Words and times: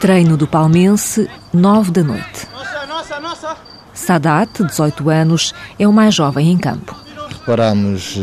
Treino 0.00 0.34
do 0.34 0.48
Palmense, 0.48 1.28
nove 1.52 1.90
da 1.90 2.02
noite. 2.02 2.48
Sadat, 3.92 4.64
18 4.64 5.10
anos, 5.10 5.54
é 5.78 5.86
o 5.86 5.92
mais 5.92 6.14
jovem 6.14 6.50
em 6.50 6.56
campo. 6.56 6.96
Reparámos 7.28 8.16
eh, 8.16 8.20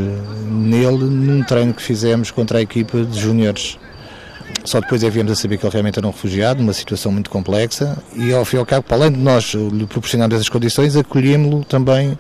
nele 0.50 1.06
num 1.06 1.44
treino 1.44 1.76
que 1.76 1.82
fizemos 1.84 2.32
contra 2.32 2.58
a 2.58 2.62
equipa 2.64 3.04
de 3.04 3.20
júniores. 3.20 3.78
Só 4.66 4.82
depois 4.82 5.04
é 5.04 5.10
viemos 5.12 5.32
a 5.32 5.36
saber 5.36 5.60
que 5.60 5.68
ele 5.68 5.72
realmente 5.72 6.00
era 6.00 6.08
um 6.08 6.12
refugiado, 6.12 6.62
numa 6.62 6.74
situação 6.74 7.12
muito 7.12 7.30
complexa, 7.30 7.96
e 8.16 8.34
ao 8.34 8.44
fim 8.44 8.56
e 8.56 8.60
ao 8.60 8.66
cabo, 8.66 8.82
para 8.82 8.98
além 8.98 9.12
de 9.12 9.20
nós 9.20 9.54
lhe 9.54 9.86
proporcionarmos 9.86 10.34
essas 10.34 10.50
condições, 10.50 10.96
acolhemos-lo 10.96 11.64
também 11.64 12.18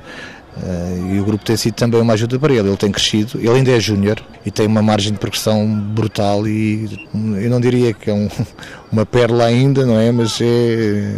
Uh, 0.63 1.15
e 1.15 1.19
o 1.19 1.25
grupo 1.25 1.43
tem 1.45 1.55
sido 1.55 1.75
também 1.75 2.01
uma 2.01 2.13
ajuda 2.13 2.39
para 2.39 2.53
ele. 2.53 2.67
Ele 2.67 2.77
tem 2.77 2.91
crescido, 2.91 3.39
ele 3.39 3.49
ainda 3.49 3.71
é 3.71 3.79
júnior 3.79 4.21
e 4.45 4.51
tem 4.51 4.65
uma 4.65 4.81
margem 4.81 5.13
de 5.13 5.19
progressão 5.19 5.67
brutal 5.67 6.47
e 6.47 7.07
eu 7.13 7.49
não 7.49 7.61
diria 7.61 7.93
que 7.93 8.09
é 8.09 8.13
um, 8.13 8.27
uma 8.91 9.05
pérola 9.05 9.45
ainda, 9.45 9.85
não 9.85 9.99
é? 9.99 10.11
Mas 10.11 10.39
é, 10.41 11.15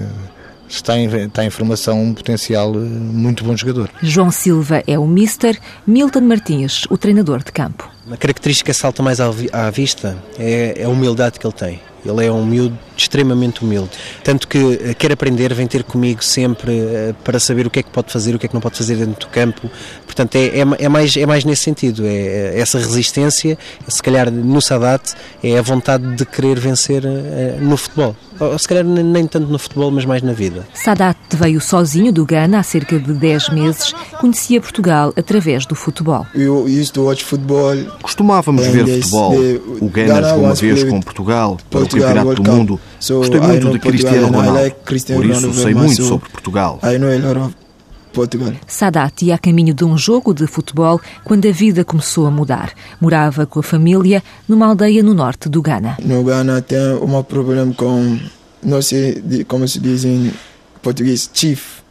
está, 0.67 0.97
em, 0.97 1.07
está 1.25 1.44
em 1.44 1.49
formação 1.49 2.02
um 2.02 2.13
potencial 2.13 2.73
eh, 2.75 2.77
muito 2.77 3.44
bom 3.44 3.55
jogador. 3.55 3.89
João 4.02 4.31
Silva 4.31 4.83
é 4.85 4.97
o 4.97 5.07
mister, 5.07 5.59
Milton 5.85 6.21
Martins, 6.21 6.83
o 6.89 6.97
treinador 6.97 7.44
de 7.44 7.52
campo. 7.52 7.89
Uma 8.05 8.17
característica 8.17 8.71
que 8.71 8.77
salta 8.77 9.02
mais 9.03 9.19
à 9.19 9.69
vista 9.71 10.17
é 10.38 10.83
a 10.83 10.89
humildade 10.89 11.39
que 11.39 11.45
ele 11.45 11.53
tem. 11.53 11.80
Ele 12.05 12.26
é 12.26 12.31
um 12.31 12.45
miúdo 12.45 12.77
extremamente 12.95 13.63
humilde. 13.63 13.91
Tanto 14.23 14.48
que 14.48 14.58
eh, 14.58 14.94
quer 14.94 15.12
aprender, 15.12 15.53
vem 15.53 15.67
ter 15.67 15.84
comigo 15.84 16.23
sempre 16.23 16.80
eh, 16.80 17.13
para 17.23 17.39
saber 17.39 17.67
o 17.67 17.70
que 17.70 17.80
é 17.80 17.84
que 17.84 17.89
pode 17.89 18.12
fazer, 18.12 18.35
o 18.35 18.39
que 18.39 18.45
é 18.45 18.49
que 18.49 18.53
não 18.53 18.62
pode 18.62 18.77
fazer 18.77 18.95
dentro 18.95 19.27
do 19.27 19.31
campo. 19.31 19.70
Portanto, 20.05 20.35
é, 20.35 20.59
é, 20.59 20.85
é 20.85 20.89
mais, 20.89 21.16
é 21.16 21.25
mais 21.25 21.44
nesse 21.45 21.63
sentido. 21.63 22.05
É, 22.05 22.55
é 22.55 22.59
essa 22.59 22.77
resistência, 22.77 23.58
se 23.88 24.02
calhar 24.02 24.31
no 24.31 24.61
Sadat, 24.61 25.14
é 25.44 25.58
a 25.58 25.61
vontade 25.61 26.16
de 26.16 26.25
querer 26.25 26.59
vencer 26.59 27.03
no 27.61 27.78
futebol. 27.78 28.16
Ou 28.39 28.57
se 28.57 28.67
calhar 28.67 28.83
nem 28.83 29.27
tanto 29.27 29.47
no 29.47 29.59
futebol, 29.59 29.91
mas 29.91 30.05
mais 30.05 30.21
na 30.21 30.33
vida. 30.33 30.67
Sadat 30.73 31.17
veio 31.35 31.59
sozinho 31.59 32.11
do 32.11 32.25
Ghana 32.25 32.59
há 32.59 32.63
cerca 32.63 32.99
de 32.99 33.13
10 33.13 33.49
meses. 33.49 33.93
Conhecia 34.19 34.61
Portugal 34.61 35.13
através 35.15 35.65
do 35.65 35.75
futebol. 35.75 36.25
Costumávamos 38.01 38.65
ver 38.67 38.85
futebol. 38.85 39.33
O 39.81 39.89
Ghana 39.89 40.29
jogou 40.29 40.43
uma 40.45 40.55
vez 40.55 40.83
com 40.83 41.01
Portugal 41.01 41.57
para 41.69 41.81
o 41.81 41.89
Campeonato 41.89 42.35
do 42.35 42.51
Mundo 42.51 42.79
Gostei 43.07 43.39
muito 43.39 43.71
de 43.71 43.79
Cristiano 43.79 44.27
Ronaldo, 44.27 44.75
por 44.83 45.25
isso 45.25 45.53
sei 45.53 45.73
muito 45.73 46.03
sobre 46.03 46.29
Portugal. 46.29 46.79
Sadat 48.67 49.25
ia 49.25 49.35
a 49.35 49.38
caminho 49.38 49.73
de 49.73 49.83
um 49.83 49.97
jogo 49.97 50.33
de 50.33 50.47
futebol 50.47 50.99
quando 51.23 51.47
a 51.47 51.52
vida 51.52 51.83
começou 51.83 52.25
a 52.27 52.31
mudar. 52.31 52.73
Morava 52.99 53.45
com 53.45 53.59
a 53.59 53.63
família 53.63 54.23
numa 54.47 54.67
aldeia 54.67 55.03
no 55.03 55.13
norte 55.13 55.47
do 55.49 55.61
Ghana. 55.61 55.97
No 56.03 56.23
Ghana 56.23 56.61
tem 56.61 56.93
um 57.01 57.23
problema 57.23 57.73
com, 57.73 58.19
não 58.63 58.81
sei 58.81 59.21
como 59.47 59.67
se 59.67 59.79
diz 59.79 60.05
em 60.05 60.31
português, 60.81 61.29
chief 61.33 61.81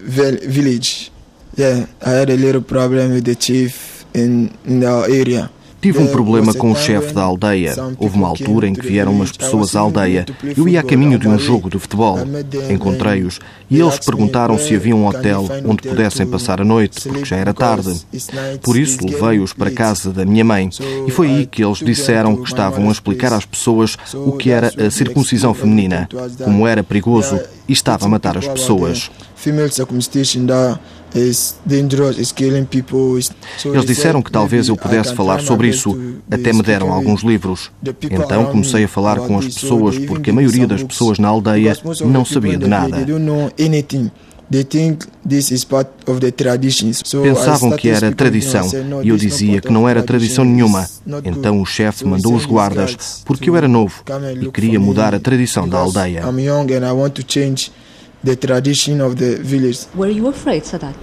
village. 0.00 1.12
Yeah, 1.56 1.88
I 2.04 2.10
had 2.10 2.30
a 2.30 2.36
little 2.36 2.62
problem 2.62 3.12
with 3.12 3.24
the 3.24 3.34
chief 3.34 4.04
in, 4.14 4.50
in 4.64 4.84
our 4.84 5.04
area. 5.04 5.50
Tive 5.80 6.00
um 6.00 6.08
problema 6.08 6.52
com 6.52 6.72
o 6.72 6.76
chefe 6.76 7.14
da 7.14 7.22
aldeia. 7.22 7.74
Houve 7.98 8.16
uma 8.16 8.26
altura 8.26 8.66
em 8.66 8.74
que 8.74 8.86
vieram 8.86 9.12
umas 9.12 9.30
pessoas 9.30 9.76
à 9.76 9.80
aldeia. 9.80 10.26
Eu 10.56 10.68
ia 10.68 10.80
a 10.80 10.82
caminho 10.82 11.18
de 11.18 11.28
um 11.28 11.38
jogo 11.38 11.70
de 11.70 11.78
futebol. 11.78 12.18
Encontrei-os 12.68 13.38
e 13.70 13.80
eles 13.80 13.98
perguntaram 13.98 14.58
se 14.58 14.74
havia 14.74 14.96
um 14.96 15.06
hotel 15.06 15.46
onde 15.64 15.88
pudessem 15.88 16.26
passar 16.26 16.60
a 16.60 16.64
noite, 16.64 17.08
porque 17.08 17.24
já 17.24 17.36
era 17.36 17.54
tarde. 17.54 17.94
Por 18.62 18.76
isso 18.76 18.98
levei-os 19.04 19.52
para 19.52 19.70
casa 19.70 20.12
da 20.12 20.24
minha 20.24 20.44
mãe 20.44 20.68
e 21.06 21.10
foi 21.10 21.28
aí 21.28 21.46
que 21.46 21.64
eles 21.64 21.78
disseram 21.78 22.36
que 22.36 22.48
estavam 22.48 22.88
a 22.88 22.92
explicar 22.92 23.32
às 23.32 23.44
pessoas 23.44 23.96
o 24.14 24.32
que 24.32 24.50
era 24.50 24.72
a 24.84 24.90
circuncisão 24.90 25.54
feminina, 25.54 26.08
como 26.42 26.66
era 26.66 26.82
perigoso 26.82 27.38
e 27.68 27.72
estava 27.72 28.06
a 28.06 28.08
matar 28.08 28.36
as 28.36 28.48
pessoas. 28.48 29.10
Eles 33.64 33.84
disseram 33.86 34.20
que 34.22 34.30
talvez 34.30 34.68
eu 34.68 34.76
pudesse 34.76 35.14
falar 35.14 35.40
sobre 35.40 35.68
isso, 35.68 35.98
até 36.30 36.52
me 36.52 36.62
deram 36.62 36.92
alguns 36.92 37.22
livros. 37.22 37.70
Então 38.10 38.46
comecei 38.46 38.84
a 38.84 38.88
falar 38.88 39.18
com 39.20 39.38
as 39.38 39.46
pessoas, 39.46 39.98
porque 39.98 40.30
a 40.30 40.32
maioria 40.32 40.66
das 40.66 40.82
pessoas 40.82 41.18
na 41.18 41.28
aldeia 41.28 41.76
não 42.04 42.24
sabia 42.24 42.56
de 42.58 42.66
nada. 42.66 43.06
Pensavam 47.22 47.70
que 47.72 47.88
era 47.90 48.10
tradição. 48.12 48.66
E 49.02 49.08
eu 49.10 49.16
dizia 49.16 49.60
que 49.60 49.70
não 49.70 49.86
era 49.86 50.02
tradição 50.02 50.42
nenhuma. 50.44 50.88
Então 51.24 51.60
o 51.60 51.66
chefe 51.66 52.04
mandou 52.06 52.34
os 52.34 52.46
guardas 52.46 53.22
porque 53.26 53.50
eu 53.50 53.56
era 53.56 53.68
novo 53.68 54.02
e 54.40 54.50
queria 54.50 54.80
mudar 54.80 55.14
a 55.14 55.20
tradição 55.20 55.68
da 55.68 55.78
aldeia. 55.78 56.22
Were 59.94 60.12
you 60.12 60.28
afraid, 60.28 60.66
Sadat? 60.66 60.94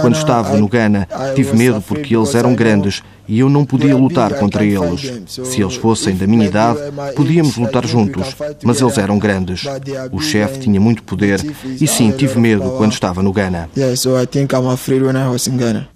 Quando 0.00 0.14
estava 0.14 0.56
no 0.56 0.68
Ghana, 0.68 1.08
tive 1.34 1.56
medo 1.56 1.82
porque 1.82 2.14
eles 2.14 2.32
eram 2.36 2.54
grandes 2.54 3.02
e 3.26 3.40
eu 3.40 3.48
não 3.48 3.64
podia 3.64 3.96
lutar 3.96 4.34
contra 4.34 4.64
eles. 4.64 5.12
Se 5.26 5.60
eles 5.60 5.74
fossem 5.74 6.14
da 6.14 6.28
minha 6.28 6.46
idade, 6.46 6.78
podíamos 7.16 7.56
lutar 7.56 7.84
juntos, 7.84 8.36
mas 8.62 8.80
eles 8.80 8.98
eram 8.98 9.18
grandes. 9.18 9.64
O 10.12 10.20
chefe 10.20 10.60
tinha 10.60 10.80
muito 10.80 11.02
poder 11.02 11.40
e 11.80 11.88
sim, 11.88 12.12
tive 12.12 12.38
medo 12.38 12.70
quando 12.76 12.92
estava 12.92 13.20
no 13.20 13.32
Ghana. 13.32 13.68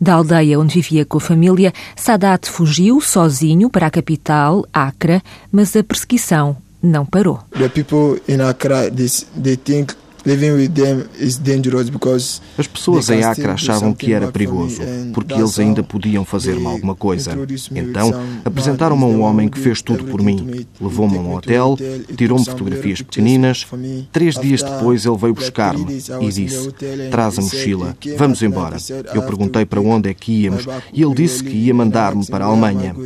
Da 0.01 0.15
aldeia 0.15 0.59
onde 0.59 0.75
vivia 0.75 1.05
com 1.05 1.19
a 1.19 1.21
família, 1.21 1.73
Sadat 1.95 2.51
fugiu 2.51 3.01
sozinho 3.01 3.71
para 3.71 3.87
a 3.87 3.91
capital, 3.91 4.67
Accra, 4.73 5.23
mas 5.53 5.77
a 5.77 5.85
perseguição 5.85 6.57
não 6.85 7.05
parou. 7.07 7.41
The 7.59 7.69
people 7.69 8.21
in 8.29 8.41
Accra, 8.41 8.91
they, 8.91 9.09
they 9.43 9.57
think 9.57 9.95
as 12.59 12.67
pessoas 12.67 13.11
em 13.11 13.23
Acre 13.23 13.47
achavam 13.47 13.93
que 13.93 14.13
era 14.15 14.33
perigoso, 14.33 14.81
porque 15.13 15.35
eles 15.35 15.59
ainda 15.59 15.83
podiam 15.83 16.25
fazer-me 16.25 16.67
alguma 16.67 16.95
coisa. 16.95 17.37
Então, 17.75 18.11
apresentaram-me 18.43 19.05
a 19.05 19.07
um 19.07 19.21
homem 19.21 19.51
que 19.51 19.59
fez 19.59 19.83
tudo 19.83 20.05
por 20.05 20.23
mim. 20.23 20.67
Levou-me 20.81 21.19
a 21.19 21.21
um 21.21 21.35
hotel, 21.35 21.77
tirou-me 22.17 22.45
fotografias 22.45 23.03
pequeninas. 23.03 23.67
Três 24.11 24.37
dias 24.37 24.63
depois 24.63 25.05
ele 25.05 25.19
veio 25.19 25.35
buscar-me 25.35 26.03
e 26.23 26.29
disse: 26.31 26.73
Traz 27.11 27.39
a 27.39 27.43
mochila, 27.43 27.95
vamos 28.17 28.43
embora. 28.43 28.79
Eu 29.13 29.23
perguntei 29.25 29.67
para 29.67 29.81
onde 29.81 30.09
é 30.09 30.15
que 30.15 30.33
íamos 30.33 30.65
e 30.93 31.03
ele 31.03 31.15
disse 31.15 31.45
que 31.45 31.55
ia 31.55 31.75
mandar-me 31.75 32.25
para 32.27 32.47
a 32.47 32.49
Alemanha. 32.49 32.97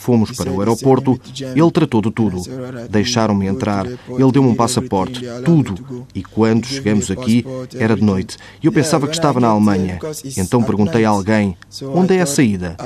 Fomos 0.00 0.30
para 0.30 0.50
o 0.50 0.60
aeroporto, 0.60 1.20
ele 1.38 1.70
tratou 1.70 2.00
de 2.00 2.10
tudo. 2.10 2.40
Deixaram-me 2.88 3.46
entrar, 3.46 3.86
ele 3.86 4.32
deu-me 4.32 4.48
um 4.48 4.54
passaporte, 4.54 5.20
tudo. 5.44 6.06
E 6.14 6.22
quando 6.22 6.64
chegamos 6.64 7.10
aqui, 7.10 7.44
era 7.74 7.94
de 7.94 8.02
noite. 8.02 8.38
E 8.62 8.66
eu 8.66 8.72
pensava 8.72 9.06
que 9.06 9.12
estava 9.12 9.38
na 9.38 9.48
Alemanha. 9.48 9.98
Então 10.38 10.62
perguntei 10.62 11.04
a 11.04 11.10
alguém: 11.10 11.54
onde 11.82 12.16
é 12.16 12.22
a 12.22 12.26
saída? 12.26 12.78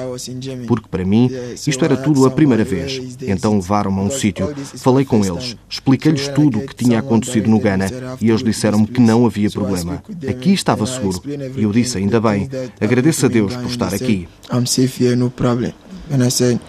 Porque 0.67 0.89
para 0.91 1.05
mim, 1.05 1.31
isto 1.65 1.85
era 1.85 1.97
tudo 1.97 2.27
a 2.27 2.33
primeira 2.33 2.65
vez. 2.65 3.17
Então 3.23 3.55
levaram-me 3.55 4.01
a 4.01 4.03
um 4.03 4.11
sítio. 4.11 4.53
Falei 4.79 5.05
com 5.05 5.25
eles, 5.25 5.57
expliquei-lhes 5.71 6.27
tudo 6.27 6.59
o 6.59 6.67
que 6.67 6.75
tinha 6.75 6.99
acontecido 6.99 7.49
no 7.49 7.61
Ghana 7.61 7.87
e 8.21 8.29
eles 8.29 8.43
disseram-me 8.43 8.89
que 8.89 9.01
não 9.01 9.25
havia 9.25 9.49
problema. 9.51 10.03
Aqui 10.29 10.53
estava 10.53 10.85
seguro. 10.85 11.23
E 11.57 11.63
eu 11.63 11.71
disse: 11.71 11.97
ainda 11.97 12.21
bem, 12.21 12.51
agradeço 12.81 13.25
a 13.27 13.29
Deus 13.29 13.55
por 13.55 13.67
estar 13.67 13.95
aqui. 13.95 14.27
I'm 14.53 14.67
safe 14.67 15.05
here, 15.05 15.15
no 15.15 15.31
problem. 15.31 15.73
And 16.11 16.23
I 16.23 16.31
said, 16.31 16.61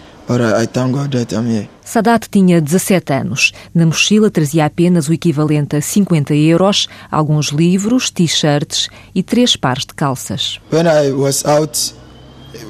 Sadat 1.84 2.26
tinha 2.30 2.60
17 2.60 3.12
anos. 3.12 3.52
Na 3.74 3.86
mochila 3.86 4.30
trazia 4.30 4.66
apenas 4.66 5.08
o 5.08 5.12
equivalente 5.12 5.76
a 5.76 5.80
50 5.80 6.34
euros, 6.34 6.88
alguns 7.10 7.48
livros, 7.48 8.10
t-shirts 8.10 8.88
e 9.14 9.22
três 9.22 9.54
pares 9.56 9.86
de 9.86 9.94
calças. 9.94 10.60
When 10.72 10.86
I 10.86 11.12
was 11.12 11.44
out 11.44 11.94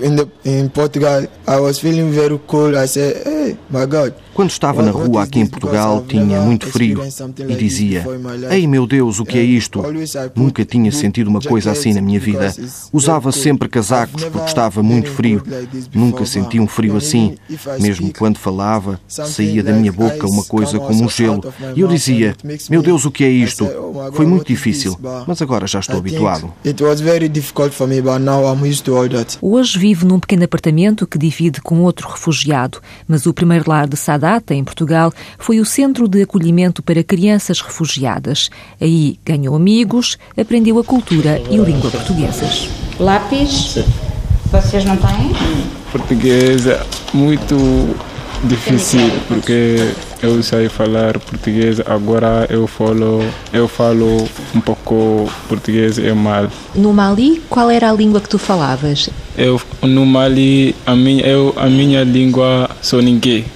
in, 0.02 0.16
the, 0.16 0.28
in 0.44 0.68
Portugal, 0.68 1.26
I 1.48 1.56
was 1.58 1.78
feeling 1.78 2.10
very 2.10 2.38
cold. 2.46 2.76
I 2.76 2.86
said, 2.86 3.22
"Hey, 3.26 3.56
my 3.70 3.86
God." 3.86 4.12
Quando 4.36 4.50
estava 4.50 4.82
na 4.82 4.90
rua 4.90 5.22
aqui 5.22 5.40
em 5.40 5.46
Portugal, 5.46 6.04
tinha 6.06 6.42
muito 6.42 6.66
frio 6.66 7.00
e 7.48 7.56
dizia: 7.56 8.04
Ei 8.50 8.66
meu 8.66 8.86
Deus, 8.86 9.18
o 9.18 9.24
que 9.24 9.38
é 9.38 9.42
isto? 9.42 9.82
Nunca 10.34 10.62
tinha 10.62 10.92
sentido 10.92 11.28
uma 11.28 11.40
coisa 11.40 11.70
assim 11.70 11.94
na 11.94 12.02
minha 12.02 12.20
vida. 12.20 12.54
Usava 12.92 13.32
sempre 13.32 13.66
casacos 13.66 14.24
porque 14.24 14.46
estava 14.46 14.82
muito 14.82 15.10
frio. 15.10 15.42
Nunca 15.94 16.26
senti 16.26 16.60
um 16.60 16.66
frio 16.66 16.98
assim. 16.98 17.36
Mesmo 17.80 18.12
quando 18.12 18.36
falava, 18.36 19.00
saía 19.08 19.62
da 19.62 19.72
minha 19.72 19.90
boca 19.90 20.26
uma 20.26 20.44
coisa 20.44 20.78
como 20.78 21.04
um 21.04 21.08
gelo. 21.08 21.42
E 21.74 21.80
eu 21.80 21.88
dizia: 21.88 22.36
Meu 22.68 22.82
Deus, 22.82 23.06
o 23.06 23.10
que 23.10 23.24
é 23.24 23.30
isto? 23.30 23.66
Foi 24.12 24.26
muito 24.26 24.48
difícil, 24.48 24.98
mas 25.26 25.40
agora 25.40 25.66
já 25.66 25.80
estou 25.80 25.96
habituado. 25.96 26.52
Hoje 29.40 29.78
vive 29.78 30.04
num 30.04 30.20
pequeno 30.20 30.44
apartamento 30.44 31.06
que 31.06 31.16
divide 31.16 31.62
com 31.62 31.80
outro 31.80 32.06
refugiado, 32.10 32.82
mas 33.08 33.24
o 33.24 33.32
primeiro 33.32 33.64
lar 33.66 33.88
de 33.88 33.96
Sadat 33.96 34.25
data, 34.26 34.54
em 34.54 34.64
Portugal, 34.64 35.12
foi 35.38 35.60
o 35.60 35.64
centro 35.64 36.08
de 36.08 36.22
acolhimento 36.22 36.82
para 36.82 37.02
crianças 37.04 37.60
refugiadas. 37.60 38.50
Aí 38.80 39.18
ganhou 39.24 39.54
amigos, 39.54 40.18
aprendeu 40.36 40.78
a 40.80 40.84
cultura 40.84 41.40
e 41.48 41.56
língua 41.56 41.90
portuguesas. 41.90 42.68
Lápis? 42.98 43.78
Vocês 44.50 44.84
não 44.84 44.96
têm? 44.96 45.32
Português 45.92 46.66
é 46.66 46.82
muito 47.14 47.56
difícil, 48.44 49.10
porque 49.28 49.92
eu 50.22 50.42
sei 50.42 50.68
falar 50.68 51.18
português, 51.18 51.80
agora 51.80 52.46
eu 52.50 52.66
falo, 52.66 53.22
eu 53.52 53.68
falo 53.68 54.28
um 54.54 54.60
pouco 54.60 55.30
português 55.48 55.98
e 55.98 56.12
mal. 56.12 56.48
No 56.74 56.92
Mali, 56.92 57.42
qual 57.48 57.70
era 57.70 57.90
a 57.90 57.92
língua 57.92 58.20
que 58.20 58.28
tu 58.28 58.38
falavas? 58.38 59.08
Eu, 59.36 59.60
no 59.82 60.04
Mali, 60.04 60.74
a 60.84 60.96
minha, 60.96 61.24
eu, 61.24 61.54
a 61.56 61.66
minha 61.66 62.02
língua 62.02 62.68
sou 62.82 63.00
ninguém. 63.00 63.44
É 63.44 63.55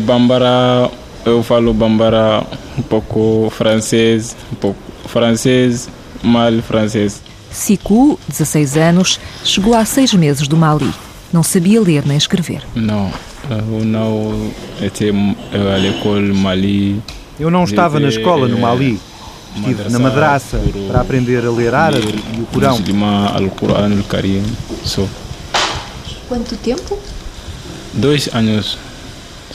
Bambara, 0.00 0.90
eu 1.24 1.42
falo 1.42 1.72
Bambara 1.72 2.44
um 2.78 2.82
pouco 2.82 3.50
francês, 3.50 4.36
um 4.52 4.56
pouco 4.56 4.78
francês, 5.06 5.88
mal 6.22 6.52
francês. 6.62 7.22
Siku, 7.50 8.18
16 8.28 8.76
anos, 8.76 9.20
chegou 9.44 9.74
há 9.74 9.84
seis 9.84 10.12
meses 10.12 10.46
do 10.48 10.56
Mali. 10.56 10.92
Não 11.32 11.42
sabia 11.42 11.80
ler 11.80 12.04
nem 12.06 12.16
escrever. 12.16 12.62
Não, 12.74 13.10
eu 13.50 13.84
não 13.84 14.52
à 15.52 15.78
Mali. 16.34 17.02
Eu 17.38 17.50
não 17.50 17.64
estava 17.64 18.00
na 18.00 18.08
escola 18.08 18.48
no 18.48 18.58
Mali. 18.58 19.00
Estive 19.56 19.88
na 19.88 19.98
madraça 19.98 20.60
para 20.88 21.00
aprender 21.00 21.44
a 21.44 21.50
ler 21.50 21.74
árabe 21.74 22.22
e 22.36 22.40
o 22.40 22.46
Corão. 22.46 22.76
Quanto 26.28 26.56
tempo? 26.56 26.98
Dois 27.94 28.28
anos 28.34 28.76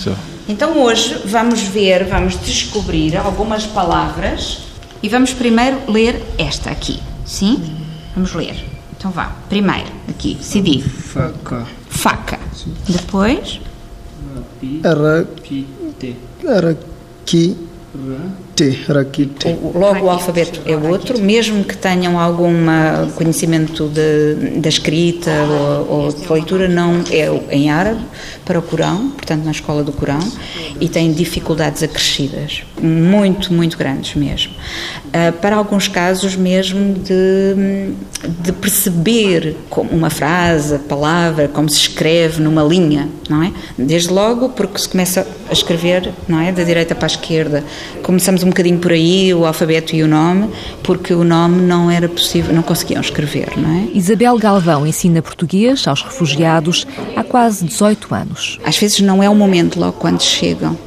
só. 0.02 0.16
Então 0.48 0.82
hoje 0.82 1.22
vamos 1.26 1.62
ver, 1.62 2.06
vamos 2.06 2.36
descobrir 2.40 3.16
algumas 3.16 3.66
palavras 3.66 4.64
e 5.02 5.08
vamos 5.08 5.34
primeiro 5.34 5.80
ler 5.88 6.22
esta 6.38 6.72
aqui, 6.72 7.00
sim? 7.26 7.78
Vamos 8.16 8.34
ler. 8.34 8.56
Então 8.98 9.12
vá. 9.12 9.36
Primeiro, 9.50 9.90
aqui, 10.10 10.38
Sidi. 10.42 10.82
Faca. 10.82 11.66
Faca. 11.90 12.40
Depois. 12.88 13.60
Araqui. 14.84 15.68
Araqui. 16.48 17.58
Logo 19.74 20.06
o 20.06 20.10
alfabeto 20.10 20.62
é 20.66 20.76
outro, 20.76 21.20
mesmo 21.20 21.64
que 21.64 21.76
tenham 21.76 22.20
algum 22.20 22.52
conhecimento 23.16 23.88
de, 23.88 24.60
da 24.60 24.70
escrita 24.70 25.32
ou, 25.90 26.04
ou, 26.06 26.14
de 26.14 26.32
leitura, 26.32 26.68
não 26.68 27.04
é 27.10 27.56
em 27.56 27.70
árabe 27.70 28.02
para 28.46 28.60
o 28.60 28.62
Corão, 28.62 29.12
portanto 29.12 29.44
na 29.44 29.52
escola 29.52 29.84
do 29.84 29.92
Corão, 29.92 30.20
e 30.80 30.90
têm 30.90 31.12
dificuldades 31.12 31.84
acrescidas, 31.84 32.64
muito, 32.82 33.54
muito 33.54 33.78
grandes 33.78 34.16
mesmo. 34.16 34.54
Uh, 35.08 35.32
para 35.34 35.56
alguns 35.56 35.88
casos 35.88 36.36
mesmo 36.36 36.94
de, 36.96 37.94
de 38.42 38.52
perceber 38.52 39.56
uma 39.92 40.10
frase, 40.10 40.80
palavra, 40.80 41.48
como 41.48 41.70
se 41.70 41.78
escreve 41.78 42.42
numa 42.42 42.64
linha, 42.64 43.08
não 43.30 43.44
é? 43.44 43.52
Desde 43.78 44.10
logo 44.10 44.50
porque 44.50 44.78
se 44.80 44.90
começa 44.90 45.26
a 45.50 45.54
escrever, 45.54 46.12
não 46.28 46.40
é? 46.40 46.52
Da 46.52 46.64
direita 46.64 46.96
para 46.96 47.06
a 47.06 47.08
esquerda. 47.08 47.64
Começamos 48.04 48.44
um 48.44 48.51
bocadinho 48.52 48.80
por 48.80 48.92
aí, 48.92 49.34
o 49.34 49.46
alfabeto 49.46 49.96
e 49.96 50.04
o 50.04 50.08
nome, 50.08 50.50
porque 50.84 51.14
o 51.14 51.24
nome 51.24 51.62
não 51.62 51.90
era 51.90 52.08
possível, 52.08 52.54
não 52.54 52.62
conseguiam 52.62 53.02
escrever, 53.02 53.58
não 53.58 53.70
é? 53.70 53.98
Isabel 53.98 54.38
Galvão 54.38 54.86
ensina 54.86 55.22
português 55.22 55.88
aos 55.88 56.02
refugiados 56.02 56.86
há 57.16 57.24
quase 57.24 57.66
18 57.66 58.14
anos. 58.14 58.60
Às 58.64 58.78
vezes 58.78 59.00
não 59.00 59.24
é 59.24 59.30
o 59.30 59.36
momento 59.36 59.80
logo 59.80 59.94
quando 59.94 60.22
chegam 60.22 60.78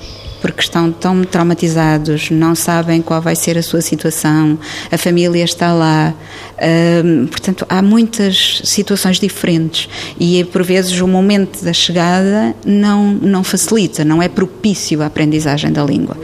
porque 0.45 0.61
estão 0.61 0.93
tão 0.93 1.25
traumatizados, 1.25 2.31
não 2.31 2.55
sabem 2.55 3.01
qual 3.01 3.23
vai 3.23 3.35
ser 3.35 3.57
a 3.57 3.63
sua 3.63 3.81
situação, 3.81 4.59
a 4.93 4.99
família 4.99 5.43
está 5.43 5.73
lá. 5.73 6.13
portanto, 7.31 7.65
há 7.67 7.81
muitas 7.81 8.61
situações 8.63 9.19
diferentes 9.19 9.89
e, 10.21 10.45
por 10.45 10.63
vezes, 10.63 11.01
o 11.01 11.09
momento 11.09 11.65
da 11.65 11.73
chegada 11.73 12.55
não, 12.63 13.15
não 13.15 13.43
facilita, 13.43 14.05
não 14.05 14.23
é 14.23 14.29
propício 14.29 15.01
à 15.01 15.07
aprendizagem 15.07 15.73
da 15.73 15.83
língua. 15.83 16.15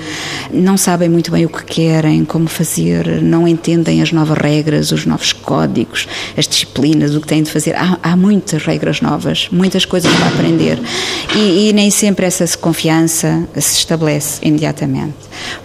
Não 0.52 0.76
sabem 0.76 1.08
muito 1.08 1.30
bem 1.30 1.46
o 1.46 1.48
que 1.48 1.64
querem, 1.64 2.22
como 2.26 2.46
fazer, 2.46 3.22
não 3.22 3.48
entendem 3.48 4.02
as 4.02 4.12
novas 4.12 4.36
regras, 4.36 4.92
os 4.92 5.06
novos 5.06 5.32
códigos, 5.32 6.06
as 6.36 6.46
disciplinas, 6.46 7.14
o 7.14 7.22
que 7.22 7.26
têm 7.26 7.42
de 7.42 7.50
fazer. 7.50 7.74
Há, 7.74 7.98
há 8.02 8.16
muitas 8.16 8.66
regras 8.66 9.00
novas, 9.00 9.48
muitas 9.50 9.86
coisas 9.86 10.12
para 10.12 10.28
aprender 10.28 10.78
e, 11.34 11.70
e 11.70 11.72
nem 11.72 11.90
sempre 11.90 12.26
essa 12.26 12.46
confiança 12.58 13.48
se 13.58 13.78
estabelece 13.78 14.09
estabelece 14.10 14.40
imediatamente. 14.42 15.14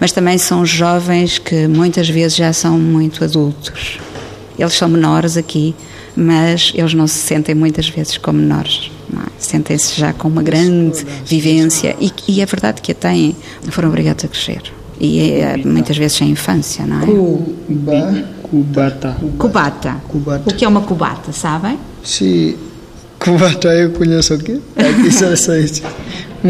Mas 0.00 0.12
também 0.12 0.38
são 0.38 0.64
jovens 0.64 1.38
que 1.38 1.66
muitas 1.66 2.08
vezes 2.08 2.36
já 2.36 2.52
são 2.52 2.78
muito 2.78 3.24
adultos. 3.24 3.98
Eles 4.58 4.74
são 4.74 4.88
menores 4.88 5.36
aqui, 5.36 5.74
mas 6.14 6.72
eles 6.74 6.94
não 6.94 7.06
se 7.06 7.18
sentem 7.18 7.54
muitas 7.54 7.88
vezes 7.88 8.16
como 8.16 8.38
menores. 8.38 8.90
É? 9.12 9.30
Sentem-se 9.38 9.98
já 9.98 10.12
com 10.12 10.28
uma 10.28 10.42
grande 10.42 11.04
vivência 11.24 11.96
e, 12.00 12.10
e 12.28 12.40
é 12.40 12.46
verdade 12.46 12.80
que 12.80 12.92
a 12.92 12.94
têm, 12.94 13.36
foram 13.70 13.88
obrigados 13.88 14.24
a 14.24 14.28
crescer. 14.28 14.62
E 14.98 15.32
é, 15.32 15.58
muitas 15.58 15.96
vezes 15.96 16.16
sem 16.16 16.30
infância, 16.30 16.86
não 16.86 17.02
é? 17.02 17.06
Cuba, 17.06 18.24
cubata. 18.42 19.16
Cubata. 19.38 19.96
Cubata. 20.08 20.50
O 20.50 20.54
que 20.54 20.64
é 20.64 20.68
uma 20.68 20.80
cubata, 20.80 21.32
sabem? 21.32 21.78
Sim, 22.02 22.56
cubata 23.18 23.68
eu 23.74 23.90
conheço 23.90 24.32
aqui. 24.32 24.60
Aqui 24.74 25.12
só 25.12 25.54
isso. 25.54 25.82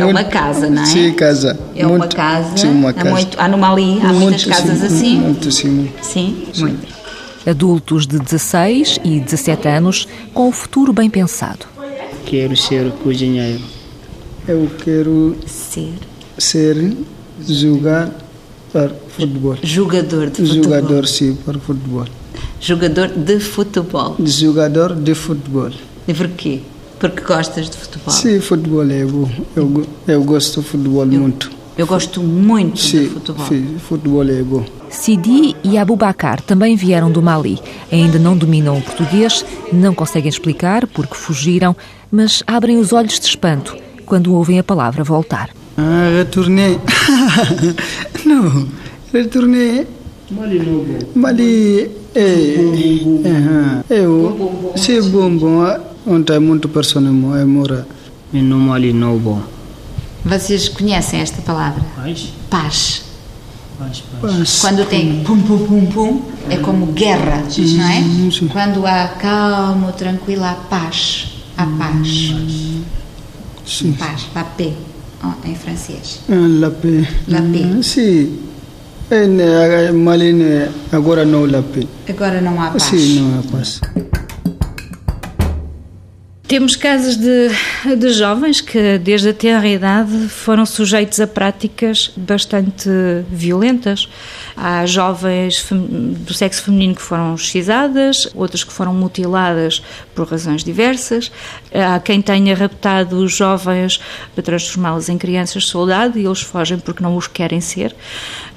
É 0.01 0.05
uma 0.05 0.25
casa, 0.25 0.71
não 0.71 0.83
é? 0.83 0.87
Sim, 0.87 1.13
casa. 1.13 1.59
É 1.75 1.87
muito, 1.87 1.97
uma 1.97 2.09
casa. 2.09 2.57
Sim, 2.57 2.69
uma 2.69 2.93
casa. 2.93 3.09
Há, 3.09 3.13
muito, 3.13 3.41
há 3.41 3.49
no 3.49 3.59
Mali, 3.59 4.01
há 4.03 4.13
muitas 4.13 4.45
casas 4.45 4.79
sim, 4.79 4.87
assim? 4.87 5.17
Muito, 5.21 5.53
sim. 5.53 5.91
Sim, 6.03 6.47
sim. 6.53 6.61
muito. 6.61 6.97
Adultos 7.47 8.07
de 8.07 8.19
16 8.19 9.01
e 9.05 9.21
17 9.21 9.69
anos 9.69 10.09
com 10.35 10.49
o 10.49 10.53
futuro 10.53 10.93
bem 10.93 11.09
pensado. 11.09 11.67
Quero 12.25 12.57
ser 12.57 12.91
cozinheiro. 13.05 13.63
Eu 14.49 14.69
quero 14.85 15.37
ser, 15.47 15.95
ser 16.37 16.97
jogar 17.49 18.11
para 18.73 18.91
futebol. 19.09 19.57
Jogador 19.63 20.31
de 20.31 20.47
futebol. 20.47 20.65
Jogador, 20.65 21.07
sim, 21.07 21.35
para 21.45 21.59
futebol. 21.59 22.07
Jogador 22.61 23.09
de 23.09 23.41
futebol. 23.41 24.17
Jogador 24.25 24.95
de 24.95 25.15
futebol. 25.15 25.71
E 26.09 26.15
porquê? 26.15 26.63
Porque 26.99 27.23
gostas 27.23 27.69
de 27.69 27.77
futebol? 27.77 28.13
Sim, 28.13 28.41
futebol 28.41 28.91
é 28.91 29.05
bom. 29.05 29.31
Eu, 29.55 29.87
eu 30.09 30.25
gosto 30.25 30.61
de 30.61 30.69
futebol 30.69 31.03
eu, 31.03 31.21
muito. 31.21 31.51
Eu 31.77 31.87
gosto 31.87 32.23
muito 32.23 32.81
sim, 32.81 33.05
de 33.05 33.09
futebol. 33.11 33.47
Sim, 33.47 33.77
futebol 33.79 34.29
é 34.29 34.43
bom. 34.43 34.65
Sidi 34.89 35.55
e 35.63 35.77
Abubakar 35.77 36.41
também 36.41 36.75
vieram 36.75 37.11
do 37.11 37.21
Mali. 37.21 37.59
Ainda 37.93 38.19
não 38.19 38.37
dominam 38.37 38.79
o 38.79 38.83
português, 38.83 39.45
não 39.73 39.95
conseguem 39.95 40.29
explicar 40.29 40.87
porque 40.87 41.15
fugiram, 41.15 41.77
mas 42.11 42.43
abrem 42.47 42.79
os 42.79 42.93
olhos 42.93 43.21
de 43.21 43.27
espanto 43.27 43.77
quando 44.07 44.35
ouvem 44.35 44.59
a 44.59 44.65
palavra 44.65 45.05
voltar. 45.05 45.51
Ah, 45.77 46.09
retornei. 46.17 46.81
não, 48.25 48.69
retornei. 49.13 49.87
Mali 50.31 50.59
não 50.59 50.79
bom. 50.79 50.99
Mali 51.15 51.91
é. 52.15 52.57
Eu. 53.91 54.73
Sim, 54.77 55.03
bom, 55.11 55.37
bom. 55.37 55.96
Onde 56.07 56.39
muito 56.39 56.69
pessoas 56.69 57.05
é 57.05 57.45
mora. 57.45 57.87
E 58.33 58.41
no 58.41 58.59
Mali 58.59 58.93
não 58.93 59.19
bom. 59.19 59.41
Vocês 60.25 60.69
conhecem 60.69 61.21
esta 61.21 61.41
palavra? 61.43 61.83
Paz. 61.97 62.33
Paz. 62.51 63.03
Paz, 63.79 64.03
paz. 64.21 64.61
Quando 64.61 64.87
tem 64.87 65.23
pum 65.23 65.41
pum 65.43 65.59
pum 65.67 65.87
pum, 65.87 66.23
é 66.49 66.57
como 66.57 66.87
guerra, 66.87 67.43
não 67.43 67.89
é? 67.89 68.31
Sim. 68.31 68.49
Quando 68.49 68.87
há 68.87 69.09
calmo, 69.21 69.93
tranquilo, 69.93 70.45
há 70.45 70.55
paz. 70.55 71.43
Há 71.57 71.67
paz. 71.67 72.35
Sim. 73.67 73.93
Paz, 73.93 74.27
la 74.35 74.45
paix, 74.45 74.73
em 75.45 75.55
francês. 75.55 76.21
La 76.29 76.71
paix. 76.71 77.09
La 77.29 77.41
paix. 77.43 77.87
Sim. 77.87 78.39
É, 79.11 79.93
Mali 79.93 80.35
agora 80.91 81.25
não 81.25 81.47
la 81.47 81.63
paix. 81.63 81.87
Agora 82.09 82.41
não 82.41 82.61
há 82.61 82.71
paz. 82.71 82.83
Sim, 82.85 83.21
não 83.21 83.39
há 83.39 83.43
paz. 83.53 83.81
Temos 86.49 86.77
casos 86.77 87.17
de, 87.17 87.49
de 87.97 88.13
jovens 88.13 88.61
que, 88.61 88.99
desde 88.99 89.31
a 89.31 89.35
tenra 89.35 89.67
idade, 89.67 90.29
foram 90.29 90.65
sujeitos 90.65 91.19
a 91.19 91.27
práticas 91.27 92.13
bastante 92.17 92.89
violentas. 93.29 94.09
Há 94.57 94.87
jovens 94.87 95.67
do 95.73 96.33
sexo 96.33 96.63
feminino 96.63 96.95
que 96.95 97.03
foram 97.03 97.35
excisadas, 97.35 98.29
outras 98.33 98.63
que 98.63 98.73
foram 98.73 98.95
mutiladas 98.95 99.83
por 100.15 100.29
razões 100.29 100.63
diversas. 100.63 101.33
Há 101.75 101.99
quem 101.99 102.23
tenha 102.23 102.55
raptado 102.55 103.17
os 103.17 103.35
jovens 103.35 104.01
para 104.33 104.45
transformá-los 104.45 105.09
em 105.09 105.19
crianças 105.19 105.67
soldado 105.67 106.17
e 106.17 106.25
eles 106.25 106.43
fogem 106.43 106.79
porque 106.79 107.03
não 107.03 107.17
os 107.17 107.27
querem 107.27 107.61
ser. 107.61 107.93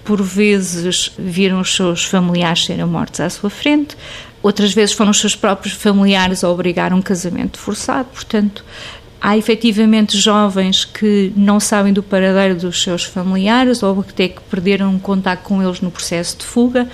Por 0.06 0.22
vezes 0.22 1.12
viram 1.18 1.60
os 1.60 1.76
seus 1.76 2.06
familiares 2.06 2.66
serem 2.66 2.86
mortos 2.86 3.20
à 3.20 3.30
sua 3.32 3.50
frente 3.50 3.98
Outras 4.42 4.74
vezes 4.74 4.96
foram 4.96 5.12
os 5.12 5.20
seus 5.20 5.36
próprios 5.36 5.74
familiares 5.74 6.44
a 6.44 6.50
obrigar 6.50 6.94
um 6.94 7.02
casamento 7.02 7.60
forçado, 7.60 8.08
portanto, 8.14 8.64
há 9.22 9.38
efetivamente 9.38 10.18
jovens 10.18 10.86
que 10.86 11.34
não 11.36 11.60
sabem 11.60 11.92
do 11.92 12.02
paradeiro 12.02 12.56
dos 12.56 12.82
seus 12.82 13.04
familiares 13.04 13.84
ou 13.84 14.00
até 14.00 14.30
que 14.30 14.42
perderam 14.50 14.98
contato 14.98 15.44
com 15.44 15.62
eles 15.62 15.82
no 15.82 15.92
processo 15.92 16.38
de 16.38 16.46
fuga. 16.46 16.88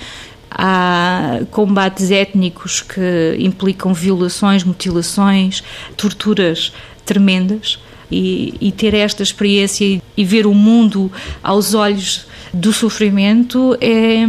Há 0.49 1.41
combates 1.51 2.11
étnicos 2.11 2.81
que 2.81 3.35
implicam 3.39 3.93
violações, 3.93 4.63
mutilações, 4.63 5.63
torturas 5.95 6.71
tremendas. 7.05 7.79
E, 8.11 8.53
e 8.61 8.71
ter 8.71 8.93
esta 8.93 9.23
experiência 9.23 9.99
e 10.15 10.23
ver 10.23 10.45
o 10.45 10.53
mundo 10.53 11.11
aos 11.41 11.73
olhos 11.73 12.27
do 12.53 12.71
sofrimento 12.71 13.75
é, 13.81 14.27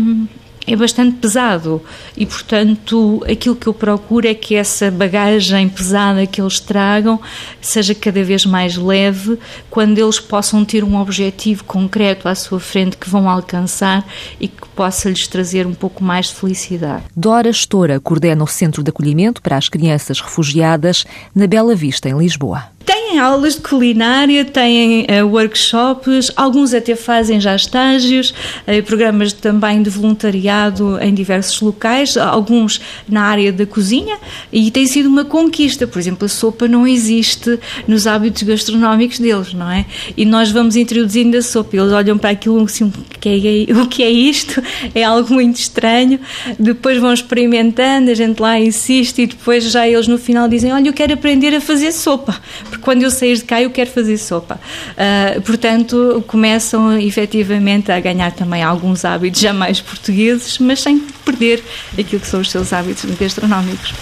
é 0.67 0.75
bastante 0.75 1.17
pesado 1.17 1.83
e, 2.17 2.27
portanto, 2.27 3.25
aquilo 3.31 3.55
que 3.55 3.67
eu 3.67 3.75
procuro 3.75 4.27
é 4.27 4.35
que 4.35 4.55
essa 4.55 4.91
bagagem 4.91 5.69
pesada 5.69 6.27
que 6.27 6.41
eles 6.41 6.59
tragam 6.59 7.21
seja 7.61 7.95
cada 7.95 8.23
vez 8.25 8.45
mais 8.45 8.77
leve, 8.77 9.39
quando 9.71 9.99
eles 9.99 10.19
possam 10.19 10.65
ter 10.65 10.83
um 10.83 11.01
objetivo 11.01 11.65
concreto 11.65 12.29
à 12.29 12.35
sua 12.35 12.59
frente 12.59 12.97
que 12.97 13.09
vão 13.09 13.29
alcançar 13.29 14.07
e 14.41 14.49
que 14.49 14.69
possa 14.75 15.09
lhes 15.09 15.27
trazer 15.27 15.67
um 15.67 15.75
pouco 15.75 16.03
mais 16.03 16.27
de 16.27 16.35
felicidade. 16.35 17.05
Dora 17.17 17.49
Estora 17.49 18.01
coordena 18.01 18.43
o 18.43 18.47
Centro 18.47 18.83
de 18.83 18.91
Acolhimento 18.91 19.41
para 19.41 19.57
as 19.57 19.69
Crianças 19.69 20.21
Refugiadas 20.21 21.05
na 21.35 21.47
Bela 21.47 21.75
Vista, 21.75 22.09
em 22.09 22.17
Lisboa. 22.17 22.76
Têm 22.87 23.19
aulas 23.19 23.57
de 23.57 23.63
culinária, 23.63 24.45
têm 24.45 25.03
uh, 25.03 25.27
workshops, 25.27 26.31
alguns 26.37 26.73
até 26.73 26.95
fazem 26.95 27.41
já 27.41 27.57
estágios, 27.57 28.31
uh, 28.31 28.81
programas 28.85 29.33
também 29.33 29.83
de 29.83 29.91
voluntariado 29.91 30.97
em 31.03 31.13
diversos 31.13 31.61
locais, 31.61 32.17
alguns 32.17 32.81
na 33.09 33.23
área 33.23 33.53
da 33.53 33.67
cozinha, 33.67 34.17
e 34.53 34.71
tem 34.71 34.87
sido 34.87 35.09
uma 35.09 35.25
conquista. 35.25 35.85
Por 35.85 35.99
exemplo, 35.99 36.27
a 36.27 36.29
sopa 36.29 36.69
não 36.69 36.87
existe 36.87 37.59
nos 37.89 38.07
hábitos 38.07 38.45
gastronómicos 38.45 39.19
deles, 39.19 39.53
não 39.53 39.69
é? 39.69 39.85
E 40.17 40.25
nós 40.25 40.53
vamos 40.53 40.77
introduzindo 40.77 41.37
a 41.37 41.43
sopa, 41.43 41.77
eles 41.77 41.91
olham 41.93 42.17
para 42.17 42.31
aquilo 42.31 42.63
assim, 42.63 42.85
o 42.85 42.93
que 43.19 43.67
é, 43.69 43.73
o 43.75 43.89
que 43.89 44.05
é 44.05 44.11
isto? 44.11 44.63
É 44.95 45.03
algo 45.03 45.35
muito 45.35 45.57
estranho. 45.57 46.21
Depois 46.57 46.99
vão 46.99 47.13
experimentando, 47.13 48.13
a 48.13 48.15
gente 48.15 48.39
lá 48.39 48.61
insiste, 48.61 49.23
e 49.23 49.27
depois 49.27 49.65
já 49.73 49.89
eles 49.89 50.07
no 50.07 50.19
final 50.19 50.49
dizem: 50.49 50.73
Olha, 50.73 50.89
eu 50.89 50.93
quero 50.93 51.15
aprender 51.15 51.53
a 51.53 51.61
fazer 51.61 51.91
sopa 51.91 52.41
porque 52.77 52.85
quando 52.85 53.03
eu 53.03 53.11
sair 53.11 53.37
de 53.37 53.45
cá 53.45 53.61
eu 53.61 53.71
quero 53.71 53.91
fazer 53.91 54.19
sopa. 54.19 54.61
Uh, 54.93 55.41
portanto, 55.43 56.23
começam 56.27 56.99
efetivamente 56.99 57.91
a 57.91 57.99
ganhar 57.99 58.33
também 58.33 58.63
alguns 58.63 59.05
hábitos 59.05 59.41
já 59.41 59.53
mais 59.53 59.81
portugueses, 59.81 60.59
mas 60.59 60.83
sem 60.83 60.99
perder 61.25 61.63
aquilo 61.99 62.21
que 62.21 62.27
são 62.27 62.41
os 62.41 62.51
seus 62.51 62.73
hábitos 62.73 63.05
gastronómicos. 63.19 63.95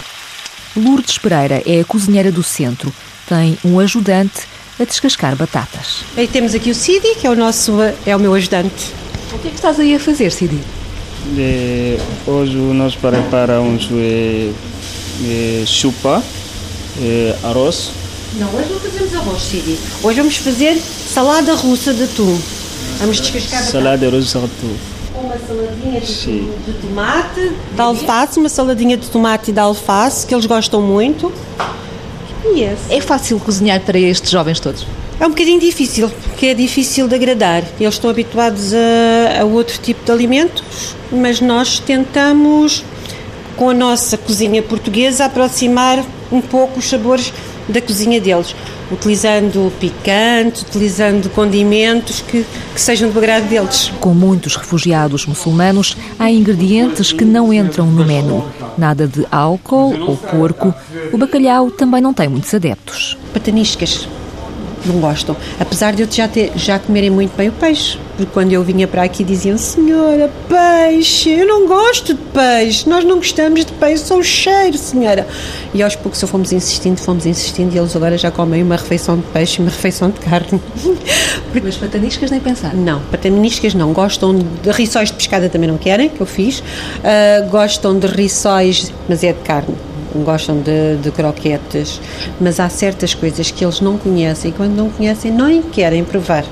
Lourdes 0.75 1.17
Pereira 1.17 1.63
é 1.65 1.79
a 1.79 1.85
cozinheira 1.85 2.31
do 2.31 2.43
centro. 2.43 2.93
Tem 3.27 3.57
um 3.63 3.79
ajudante 3.79 4.41
a 4.79 4.83
descascar 4.83 5.35
batatas. 5.35 6.03
E 6.17 6.27
temos 6.27 6.53
aqui 6.53 6.69
o 6.69 6.75
Cidi, 6.75 7.15
que 7.15 7.25
é 7.25 7.29
o 7.29 7.35
nosso 7.35 7.77
é 8.05 8.15
o 8.15 8.19
meu 8.19 8.33
ajudante. 8.33 8.93
O 9.33 9.39
que 9.39 9.47
é 9.47 9.51
que 9.51 9.55
estás 9.55 9.79
aí 9.79 9.95
a 9.95 9.99
fazer, 9.99 10.31
Cidi? 10.31 10.59
É, 11.37 11.97
hoje 12.27 12.55
nós 12.55 12.95
preparamos 12.95 13.89
é, 13.91 14.51
é, 15.23 15.63
chupa, 15.65 16.21
é, 17.01 17.35
arroz, 17.43 17.91
não, 18.35 18.53
hoje 18.53 18.69
não 18.71 18.79
fazemos 18.79 19.15
arroz, 19.15 19.41
Siri. 19.43 19.79
Hoje 20.03 20.17
vamos 20.19 20.37
fazer 20.37 20.77
salada 20.77 21.53
russa 21.53 21.93
de 21.93 22.03
atum. 22.03 22.37
Vamos 22.99 23.19
descascar 23.19 23.63
Salada 23.63 24.09
russa 24.09 24.39
de 24.39 24.45
atum. 24.45 24.75
Uma 25.15 25.37
saladinha 25.39 26.01
de, 26.01 26.71
de 26.71 26.79
tomate, 26.81 27.51
de 27.73 27.81
alface, 27.81 28.39
uma 28.39 28.49
saladinha 28.49 28.97
de 28.97 29.09
tomate 29.09 29.51
e 29.51 29.53
de 29.53 29.59
alface, 29.59 30.27
que 30.27 30.35
eles 30.35 30.45
gostam 30.45 30.81
muito. 30.81 31.31
Yes. 32.45 32.79
É 32.89 33.01
fácil 33.01 33.39
cozinhar 33.39 33.79
para 33.81 33.97
estes 33.97 34.29
jovens 34.29 34.59
todos? 34.59 34.85
É 35.19 35.25
um 35.25 35.29
bocadinho 35.29 35.59
difícil, 35.59 36.11
porque 36.23 36.47
é 36.47 36.53
difícil 36.53 37.07
de 37.07 37.15
agradar. 37.15 37.63
Eles 37.79 37.93
estão 37.93 38.09
habituados 38.09 38.73
a, 38.73 39.41
a 39.41 39.45
outro 39.45 39.79
tipo 39.79 40.03
de 40.03 40.11
alimentos, 40.11 40.63
mas 41.09 41.39
nós 41.39 41.79
tentamos, 41.79 42.83
com 43.55 43.69
a 43.69 43.73
nossa 43.73 44.17
cozinha 44.17 44.61
portuguesa, 44.61 45.25
aproximar 45.25 46.03
um 46.31 46.41
pouco 46.41 46.79
os 46.79 46.89
sabores 46.89 47.31
da 47.67 47.81
cozinha 47.81 48.21
deles, 48.21 48.55
utilizando 48.91 49.71
picante, 49.79 50.63
utilizando 50.63 51.29
condimentos 51.29 52.21
que, 52.21 52.45
que 52.73 52.81
sejam 52.81 53.09
do 53.09 53.17
agrado 53.19 53.47
deles. 53.47 53.91
Com 53.99 54.13
muitos 54.13 54.55
refugiados 54.55 55.25
muçulmanos, 55.25 55.97
há 56.19 56.29
ingredientes 56.29 57.11
que 57.11 57.25
não 57.25 57.53
entram 57.53 57.87
no 57.87 58.05
menu. 58.05 58.45
Nada 58.77 59.07
de 59.07 59.25
álcool 59.31 59.95
ou 60.07 60.17
porco. 60.17 60.73
O 61.11 61.17
bacalhau 61.17 61.71
também 61.71 62.01
não 62.01 62.13
tem 62.13 62.27
muitos 62.27 62.53
adeptos. 62.53 63.17
Pataniscas 63.33 64.07
não 64.85 64.99
gostam. 64.99 65.35
Apesar 65.59 65.93
de 65.93 66.03
eu 66.03 66.07
já, 66.11 66.27
ter, 66.27 66.51
já 66.55 66.77
comerem 66.77 67.09
muito 67.09 67.35
bem 67.35 67.49
o 67.49 67.53
peixe. 67.53 67.97
Porque 68.17 68.31
quando 68.31 68.53
eu 68.53 68.63
vinha 68.63 68.87
para 68.87 69.03
aqui 69.03 69.23
diziam, 69.23 69.57
senhora, 69.57 70.31
peixe, 70.47 71.29
eu 71.29 71.45
não 71.45 71.67
gosto 71.67 72.13
de 72.13 72.21
peixe, 72.21 72.87
nós 72.89 73.03
não 73.03 73.17
gostamos 73.17 73.65
de 73.65 73.73
peixe, 73.73 74.05
só 74.05 74.17
o 74.17 74.23
cheiro, 74.23 74.77
senhora. 74.77 75.27
E 75.73 75.83
aos 75.83 75.95
poucos 75.97 76.19
só 76.19 76.27
fomos 76.27 76.53
insistindo, 76.53 76.97
fomos 76.97 77.25
insistindo 77.25 77.75
e 77.75 77.77
eles 77.77 77.93
agora 77.93 78.17
já 78.17 78.31
comem 78.31 78.63
uma 78.63 78.77
refeição 78.77 79.17
de 79.17 79.23
peixe 79.23 79.59
e 79.59 79.65
uma 79.65 79.69
refeição 79.69 80.09
de 80.09 80.19
carne. 80.21 80.61
Mas 81.61 81.75
pataniscas 81.75 82.31
nem 82.31 82.39
pensar? 82.39 82.73
Não, 82.73 83.01
pataniscas 83.11 83.73
não. 83.73 83.91
Gostam 83.91 84.33
de 84.35 84.71
rissóis 84.71 85.09
de 85.09 85.15
pescada 85.15 85.49
também 85.49 85.69
não 85.69 85.77
querem, 85.77 86.07
que 86.07 86.21
eu 86.21 86.25
fiz. 86.25 86.59
Uh, 86.59 87.49
gostam 87.49 87.97
de 87.99 88.07
rissóis, 88.07 88.93
mas 89.07 89.23
é 89.23 89.33
de 89.33 89.39
carne 89.39 89.75
gostam 90.23 90.61
de, 90.61 90.95
de 91.01 91.11
croquetes, 91.11 91.99
mas 92.39 92.57
há 92.57 92.69
certas 92.69 93.13
coisas 93.13 93.51
que 93.51 93.65
eles 93.65 93.81
não 93.81 93.97
conhecem 93.97 94.49
e 94.51 94.53
quando 94.53 94.73
não 94.73 94.89
conhecem 94.89 95.29
não 95.29 95.61
querem 95.63 96.05
provar. 96.05 96.45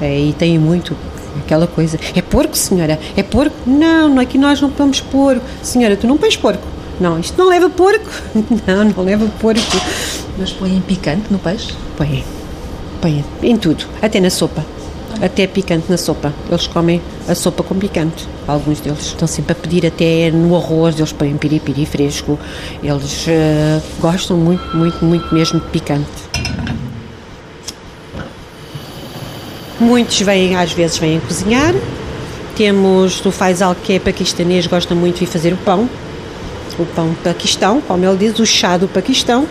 É, 0.00 0.18
e 0.18 0.32
têm 0.32 0.58
muito 0.58 0.96
aquela 1.44 1.66
coisa. 1.66 1.98
É 2.14 2.22
porco, 2.22 2.56
senhora? 2.56 2.98
É 3.16 3.22
porco? 3.22 3.56
Não, 3.66 4.08
não 4.08 4.22
é 4.22 4.26
que 4.26 4.38
nós 4.38 4.60
não 4.60 4.70
pomos 4.70 5.00
porco. 5.00 5.44
Senhora, 5.62 5.96
tu 5.96 6.06
não 6.06 6.16
pões 6.16 6.36
porco. 6.36 6.66
Não, 7.00 7.18
isto 7.18 7.36
não 7.38 7.48
leva 7.48 7.70
porco. 7.70 8.10
Não, 8.66 8.84
não 8.84 9.04
leva 9.04 9.24
porco. 9.40 9.60
Mas 10.36 10.52
põem 10.52 10.80
picante 10.80 11.30
no 11.30 11.38
peixe? 11.38 11.72
Põem. 11.96 12.24
Põem 13.00 13.24
em 13.40 13.56
tudo, 13.56 13.86
até 14.02 14.18
na 14.18 14.30
sopa 14.30 14.64
até 15.20 15.46
picante 15.46 15.86
na 15.88 15.96
sopa. 15.96 16.32
Eles 16.48 16.66
comem 16.66 17.00
a 17.26 17.34
sopa 17.34 17.62
com 17.62 17.74
picante. 17.74 18.28
Alguns 18.46 18.80
deles 18.80 19.06
estão 19.06 19.26
sempre 19.26 19.52
a 19.52 19.54
pedir 19.54 19.86
até 19.86 20.30
no 20.30 20.56
arroz, 20.56 20.96
eles 20.96 21.12
põem 21.12 21.36
piripiri 21.36 21.84
fresco. 21.86 22.38
Eles 22.82 23.26
uh, 23.26 23.82
gostam 24.00 24.36
muito, 24.36 24.76
muito, 24.76 25.04
muito 25.04 25.34
mesmo 25.34 25.60
de 25.60 25.66
picante. 25.66 26.27
Muitos 29.80 30.20
vêm, 30.20 30.56
às 30.56 30.72
vezes, 30.72 30.98
vêm 30.98 31.20
cozinhar. 31.20 31.72
Temos 32.56 33.24
o 33.24 33.30
Faisal, 33.30 33.76
que 33.76 33.92
é 33.92 33.98
paquistanês, 34.00 34.66
gosta 34.66 34.92
muito 34.94 35.20
de 35.20 35.26
fazer 35.26 35.52
o 35.52 35.56
pão. 35.58 35.88
O 36.76 36.84
pão 36.86 37.14
paquistão, 37.22 37.80
como 37.80 38.04
ele 38.04 38.16
diz, 38.16 38.38
o 38.40 38.46
chá 38.46 38.76
do 38.76 38.88
Paquistão. 38.88 39.46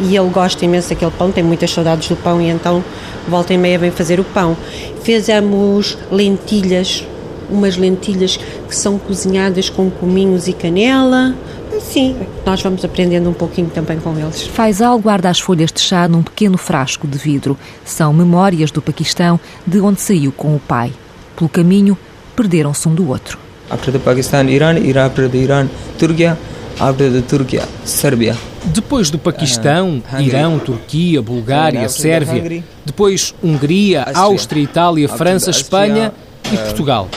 E 0.00 0.16
ele 0.16 0.30
gosta 0.30 0.64
imenso 0.64 0.88
daquele 0.88 1.10
pão, 1.10 1.30
tem 1.30 1.44
muitas 1.44 1.70
saudades 1.70 2.08
do 2.08 2.16
pão 2.16 2.40
e 2.40 2.48
então 2.48 2.82
volta 3.28 3.52
e 3.52 3.58
meia 3.58 3.78
vem 3.78 3.90
fazer 3.90 4.18
o 4.18 4.24
pão. 4.24 4.56
Fizemos 5.02 5.98
lentilhas, 6.10 7.04
umas 7.50 7.76
lentilhas 7.76 8.38
que 8.66 8.74
são 8.74 8.98
cozinhadas 8.98 9.68
com 9.68 9.90
cominhos 9.90 10.48
e 10.48 10.54
canela. 10.54 11.34
Sim, 11.78 12.16
nós 12.44 12.62
vamos 12.62 12.84
aprendendo 12.84 13.28
um 13.28 13.32
pouquinho 13.32 13.68
também 13.68 13.98
com 13.98 14.18
eles. 14.18 14.46
Faisal 14.46 14.98
guarda 14.98 15.28
as 15.28 15.38
folhas 15.38 15.70
de 15.72 15.80
chá 15.80 16.08
num 16.08 16.22
pequeno 16.22 16.58
frasco 16.58 17.06
de 17.06 17.18
vidro. 17.18 17.56
São 17.84 18.12
memórias 18.12 18.70
do 18.70 18.82
Paquistão, 18.82 19.38
de 19.66 19.80
onde 19.80 20.00
saiu 20.00 20.32
com 20.32 20.54
o 20.54 20.60
pai. 20.60 20.92
Pelo 21.36 21.48
caminho, 21.48 21.96
perderam-se 22.36 22.88
um 22.88 22.94
do 22.94 23.08
outro. 23.08 23.38
After 23.70 23.92
the 23.92 23.98
Pakistan, 23.98 24.44
Iran, 24.50 24.76
after 25.04 25.28
the 25.28 25.38
Iran, 25.38 25.68
Turquia, 25.98 26.36
after 26.78 27.10
the 27.10 27.20
Turquia, 27.22 27.62
Serbia. 27.84 28.36
Depois 28.64 29.10
do 29.10 29.18
Paquistão, 29.18 30.02
uh, 30.12 30.20
Irão, 30.20 30.58
Turquia, 30.58 31.22
Bulgária, 31.22 31.88
Sérvia, 31.88 32.62
depois 32.84 33.34
Hungria, 33.42 34.06
Áustria, 34.14 34.62
Itália, 34.62 35.08
França, 35.08 35.50
Espanha 35.50 36.12
e 36.50 36.54
uh, 36.54 36.58
Portugal. 36.58 37.08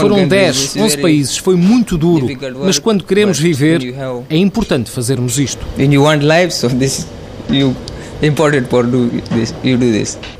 Foram 0.00 0.26
10, 0.26 0.76
11 0.76 0.98
países, 0.98 1.36
foi 1.36 1.56
muito 1.56 1.96
duro, 1.96 2.28
mas 2.64 2.78
quando 2.78 3.04
queremos 3.04 3.38
viver, 3.38 3.94
é 4.28 4.36
importante 4.36 4.90
fazermos 4.90 5.38
isto. 5.38 5.64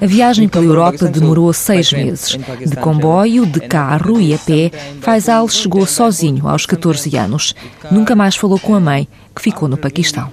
A 0.00 0.06
viagem 0.06 0.48
pela 0.48 0.64
Europa 0.64 1.06
demorou 1.08 1.52
seis 1.52 1.92
meses. 1.92 2.38
De 2.64 2.76
comboio, 2.76 3.44
de 3.44 3.60
carro 3.60 4.20
e 4.20 4.32
a 4.34 4.38
pé, 4.38 4.70
Faisal 5.00 5.46
chegou 5.48 5.86
sozinho 5.86 6.48
aos 6.48 6.64
14 6.64 7.16
anos. 7.16 7.54
Nunca 7.90 8.14
mais 8.14 8.34
falou 8.34 8.58
com 8.58 8.74
a 8.74 8.80
mãe, 8.80 9.06
que 9.34 9.42
ficou 9.42 9.68
no 9.68 9.76
Paquistão. 9.76 10.30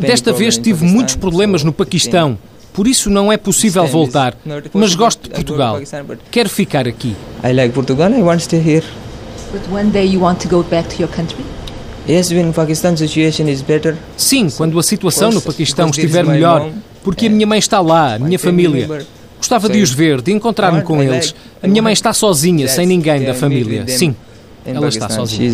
Desta 0.00 0.32
vez 0.32 0.58
tive 0.58 0.84
muitos 0.84 1.14
problemas 1.14 1.62
no 1.62 1.72
Paquistão. 1.72 2.36
Por 2.72 2.86
isso 2.86 3.10
não 3.10 3.32
é 3.32 3.36
possível 3.36 3.86
voltar, 3.86 4.36
mas 4.72 4.94
gosto 4.94 5.24
de 5.24 5.30
Portugal. 5.30 5.80
Quero 6.30 6.48
ficar 6.48 6.86
aqui. 6.86 7.16
I 7.44 7.52
like 7.52 7.74
Portugal. 7.74 8.10
I 8.12 8.22
want 8.22 8.38
to 8.38 8.44
stay 8.44 8.60
here. 8.60 8.86
But 9.52 9.62
one 9.70 9.90
day 9.90 10.06
you 10.06 10.20
want 10.20 10.40
to 10.42 10.48
go 10.48 10.62
back 10.62 10.88
to 10.94 11.02
your 11.02 11.10
country? 11.10 11.44
Sim, 14.16 14.48
quando 14.56 14.78
a 14.78 14.82
situação 14.82 15.30
no 15.30 15.40
Paquistão 15.42 15.90
estiver 15.90 16.24
melhor, 16.24 16.70
porque 17.02 17.26
a 17.26 17.30
minha 17.30 17.46
mãe 17.46 17.58
está 17.58 17.80
lá, 17.80 18.14
a 18.14 18.18
minha 18.18 18.38
família. 18.38 19.06
Gostava 19.36 19.68
de 19.68 19.80
os 19.80 19.90
ver, 19.90 20.20
de 20.20 20.32
encontrar-me 20.32 20.82
com 20.82 21.02
eles. 21.02 21.34
A 21.62 21.66
minha 21.66 21.82
mãe 21.82 21.92
está 21.92 22.12
sozinha, 22.12 22.68
sem 22.68 22.86
ninguém 22.86 23.24
da 23.24 23.34
família. 23.34 23.86
Sim, 23.88 24.14
ela 24.64 24.88
está 24.88 25.08
sozinha. 25.08 25.50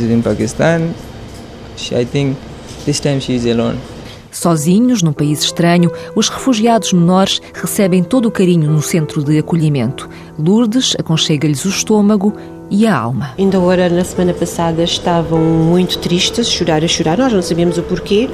Sozinhos, 4.36 5.02
num 5.02 5.14
país 5.14 5.42
estranho, 5.42 5.90
os 6.14 6.28
refugiados 6.28 6.92
menores 6.92 7.40
recebem 7.54 8.04
todo 8.04 8.26
o 8.26 8.30
carinho 8.30 8.70
no 8.70 8.82
centro 8.82 9.24
de 9.24 9.38
acolhimento. 9.38 10.10
Lourdes 10.38 10.94
aconchega-lhes 10.98 11.64
o 11.64 11.70
estômago 11.70 12.34
e 12.70 12.86
a 12.86 12.94
alma. 12.94 13.30
Ainda 13.38 13.56
agora, 13.56 13.88
na 13.88 14.04
semana 14.04 14.34
passada, 14.34 14.84
estavam 14.84 15.40
muito 15.40 15.96
tristes, 15.98 16.48
chorar 16.48 16.84
a 16.84 16.88
chorar, 16.88 17.16
nós 17.16 17.32
não 17.32 17.40
sabíamos 17.40 17.78
o 17.78 17.82
porquê. 17.82 18.28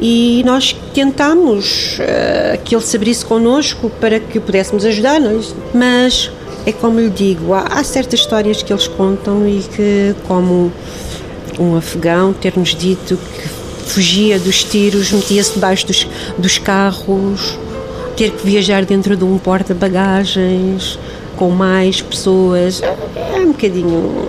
E 0.00 0.42
nós 0.44 0.74
tentámos 0.92 1.98
uh, 2.00 2.60
que 2.64 2.74
ele 2.74 2.82
se 2.82 2.96
abrisse 2.96 3.24
connosco 3.24 3.88
para 4.00 4.18
que 4.18 4.40
pudéssemos 4.40 4.84
ajudar-nos, 4.84 5.54
mas 5.72 6.28
é 6.66 6.72
como 6.72 6.98
lhe 6.98 7.10
digo, 7.10 7.54
há, 7.54 7.66
há, 7.70 7.84
certas 7.84 8.18
histórias 8.18 8.64
que 8.64 8.72
eles 8.72 8.88
contam 8.88 9.46
e 9.46 9.62
que, 9.62 10.14
como 10.26 10.72
um 11.56 11.76
afegão 11.76 12.32
ter-nos 12.32 12.74
dito 12.74 13.16
que 13.16 13.59
fugia 13.90 14.38
dos 14.38 14.62
tiros, 14.62 15.10
metia-se 15.10 15.54
debaixo 15.54 15.86
dos, 15.86 16.06
dos 16.38 16.58
carros, 16.58 17.58
ter 18.16 18.30
que 18.30 18.46
viajar 18.46 18.84
dentro 18.84 19.16
de 19.16 19.24
um 19.24 19.36
porta-bagagens 19.36 20.98
com 21.36 21.50
mais 21.50 22.00
pessoas, 22.00 22.82
é 22.82 23.40
um 23.40 23.48
bocadinho, 23.48 24.28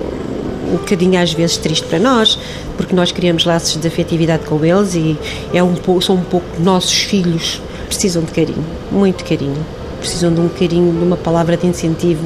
um 0.70 0.78
bocadinho 0.78 1.22
às 1.22 1.34
vezes 1.34 1.58
triste 1.58 1.86
para 1.86 2.00
nós, 2.00 2.40
porque 2.76 2.96
nós 2.96 3.12
criamos 3.12 3.46
laços 3.46 3.80
de 3.80 3.88
afetividade 3.88 4.46
com 4.46 4.64
eles 4.66 4.96
e 4.96 5.18
é 5.54 5.62
um 5.62 5.76
pouco, 5.76 6.02
são 6.02 6.16
um 6.16 6.24
pouco 6.24 6.48
nossos 6.60 7.04
filhos, 7.04 7.62
precisam 7.88 8.24
de 8.24 8.32
carinho, 8.32 8.66
muito 8.92 9.24
carinho, 9.24 9.64
precisam 10.00 10.34
de 10.34 10.40
um 10.40 10.50
carinho, 10.50 10.92
de 10.92 11.04
uma 11.04 11.18
palavra 11.18 11.56
de 11.56 11.68
incentivo 11.68 12.26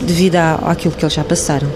devido 0.00 0.36
àquilo 0.36 0.94
que 0.94 1.04
eles 1.04 1.14
já 1.14 1.24
passaram. 1.24 1.68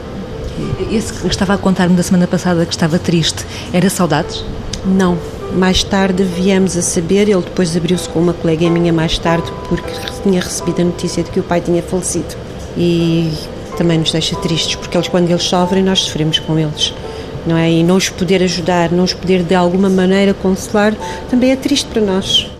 Esse 0.92 1.12
que 1.12 1.26
estava 1.26 1.54
a 1.54 1.58
contar-me 1.58 1.96
da 1.96 2.02
semana 2.02 2.26
passada 2.26 2.64
que 2.64 2.72
estava 2.72 2.98
triste, 2.98 3.44
era 3.72 3.88
saudades? 3.88 4.44
Não. 4.84 5.16
Mais 5.54 5.84
tarde 5.84 6.24
viemos 6.24 6.76
a 6.76 6.82
saber, 6.82 7.28
ele 7.28 7.42
depois 7.42 7.76
abriu-se 7.76 8.08
com 8.08 8.20
uma 8.20 8.32
colega 8.32 8.70
minha 8.70 8.92
mais 8.92 9.18
tarde 9.18 9.52
porque 9.68 9.92
tinha 10.22 10.40
recebido 10.40 10.80
a 10.80 10.84
notícia 10.84 11.22
de 11.22 11.30
que 11.30 11.40
o 11.40 11.42
pai 11.42 11.60
tinha 11.60 11.82
falecido. 11.82 12.34
E 12.76 13.30
também 13.76 13.98
nos 13.98 14.12
deixa 14.12 14.34
tristes, 14.36 14.76
porque 14.76 14.96
eles 14.96 15.08
quando 15.08 15.28
eles 15.28 15.42
sofrem 15.42 15.82
nós 15.82 16.00
sofremos 16.00 16.38
com 16.38 16.58
eles. 16.58 16.94
Não 17.46 17.56
é? 17.56 17.70
E 17.70 17.82
não 17.82 17.96
os 17.96 18.08
poder 18.08 18.42
ajudar, 18.42 18.90
não 18.90 19.04
os 19.04 19.12
poder 19.12 19.42
de 19.42 19.54
alguma 19.54 19.90
maneira 19.90 20.32
consolar, 20.32 20.94
também 21.28 21.50
é 21.50 21.56
triste 21.56 21.86
para 21.86 22.00
nós. 22.00 22.51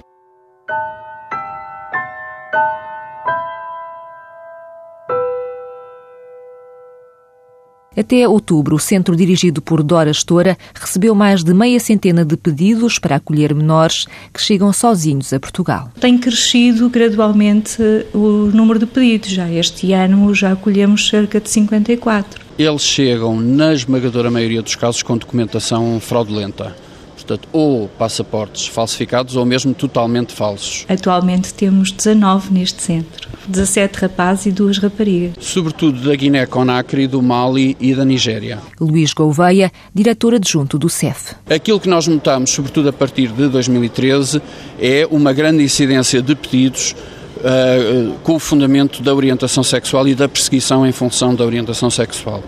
Até 7.97 8.27
outubro, 8.27 8.77
o 8.77 8.79
centro 8.79 9.15
dirigido 9.15 9.61
por 9.61 9.83
Dora 9.83 10.11
Estora 10.11 10.57
recebeu 10.75 11.15
mais 11.15 11.45
de 11.45 11.53
meia 11.53 11.79
centena 11.79 12.25
de 12.25 12.37
pedidos 12.37 12.99
para 12.99 13.17
acolher 13.17 13.55
menores 13.55 14.07
que 14.33 14.41
chegam 14.41 14.73
sozinhos 14.73 15.33
a 15.33 15.41
Portugal. 15.41 15.91
Tem 16.01 16.17
crescido 16.19 16.89
gradualmente 16.89 17.83
o 18.15 18.51
número 18.53 18.79
de 18.79 18.87
pedidos. 18.87 19.31
Já 19.31 19.51
este 19.51 19.93
ano 19.93 20.35
já 20.35 20.53
acolhemos 20.53 21.09
cerca 21.09 21.41
de 21.41 21.51
54. 21.51 22.41
Eles 22.59 22.83
chegam, 22.83 23.41
na 23.41 23.75
esmagadora 23.75 24.31
maioria 24.31 24.63
dos 24.63 24.77
casos, 24.77 25.03
com 25.03 25.17
documentação 25.17 25.99
fraudulenta 26.01 26.75
portanto, 27.23 27.49
ou 27.53 27.89
passaportes 27.89 28.67
falsificados 28.67 29.37
ou 29.37 29.45
mesmo 29.45 29.73
totalmente 29.73 30.33
falsos. 30.33 30.85
Atualmente 30.89 31.55
temos 31.55 31.91
19 31.91 32.53
neste 32.53 32.83
centro, 32.83 33.29
17 33.47 33.99
rapazes 33.99 34.47
e 34.47 34.53
duas 34.53 34.79
raparigas. 34.79 35.35
Sobretudo 35.41 36.01
da 36.01 36.15
Guiné-Conakry, 36.15 37.07
do 37.07 37.23
Mali 37.23 37.77
e 37.81 37.95
da 37.95 38.05
Nigéria. 38.05 38.59
Luís 38.81 39.13
Gouveia, 39.13 39.71
diretor 39.95 40.35
adjunto 40.35 40.79
do 40.79 40.89
CEF. 40.89 41.35
Aquilo 41.49 41.81
que 41.81 41.89
nós 41.89 42.07
notamos, 42.07 42.51
sobretudo 42.51 42.89
a 42.89 42.93
partir 42.93 43.29
de 43.29 43.49
2013, 43.49 44.43
é 44.81 45.07
uma 45.11 45.33
grande 45.33 45.63
incidência 45.63 46.21
de 46.21 46.35
pedidos 46.35 46.95
Uh, 47.43 48.15
com 48.23 48.37
o 48.37 48.39
fundamento 48.39 49.03
da 49.03 49.13
orientação 49.13 49.65
sexual 49.65 50.07
e 50.07 50.15
da 50.15 50.29
perseguição 50.29 50.87
em 50.87 50.93
função 50.93 51.35
da 51.35 51.45
orientação 51.45 51.91
sexual. 51.91 52.41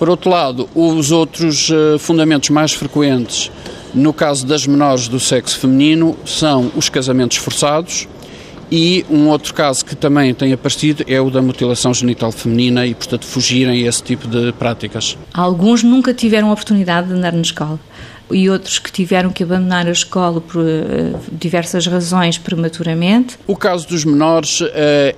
Por 0.00 0.10
outro 0.10 0.28
lado, 0.30 0.68
os 0.74 1.12
outros 1.12 1.70
uh, 1.70 1.96
fundamentos 1.96 2.50
mais 2.50 2.72
frequentes 2.72 3.52
no 3.96 4.12
caso 4.12 4.46
das 4.46 4.66
menores 4.66 5.08
do 5.08 5.18
sexo 5.18 5.58
feminino, 5.58 6.18
são 6.26 6.70
os 6.76 6.90
casamentos 6.90 7.38
forçados 7.38 8.06
e 8.70 9.06
um 9.08 9.28
outro 9.28 9.54
caso 9.54 9.82
que 9.84 9.96
também 9.96 10.34
tem 10.34 10.52
aparecido 10.52 11.02
é 11.08 11.18
o 11.18 11.30
da 11.30 11.40
mutilação 11.40 11.94
genital 11.94 12.30
feminina 12.30 12.84
e, 12.86 12.94
portanto, 12.94 13.24
fugirem 13.24 13.84
a 13.84 13.88
esse 13.88 14.02
tipo 14.02 14.28
de 14.28 14.52
práticas. 14.52 15.16
Alguns 15.32 15.82
nunca 15.82 16.12
tiveram 16.12 16.50
a 16.50 16.52
oportunidade 16.52 17.08
de 17.08 17.14
andar 17.14 17.32
na 17.32 17.40
escola 17.40 17.80
e 18.30 18.50
outros 18.50 18.78
que 18.78 18.92
tiveram 18.92 19.30
que 19.30 19.42
abandonar 19.42 19.86
a 19.86 19.92
escola 19.92 20.42
por 20.42 20.60
uh, 20.60 21.18
diversas 21.32 21.86
razões 21.86 22.36
prematuramente. 22.36 23.38
O 23.46 23.56
caso 23.56 23.88
dos 23.88 24.04
menores 24.04 24.60
uh, 24.60 24.66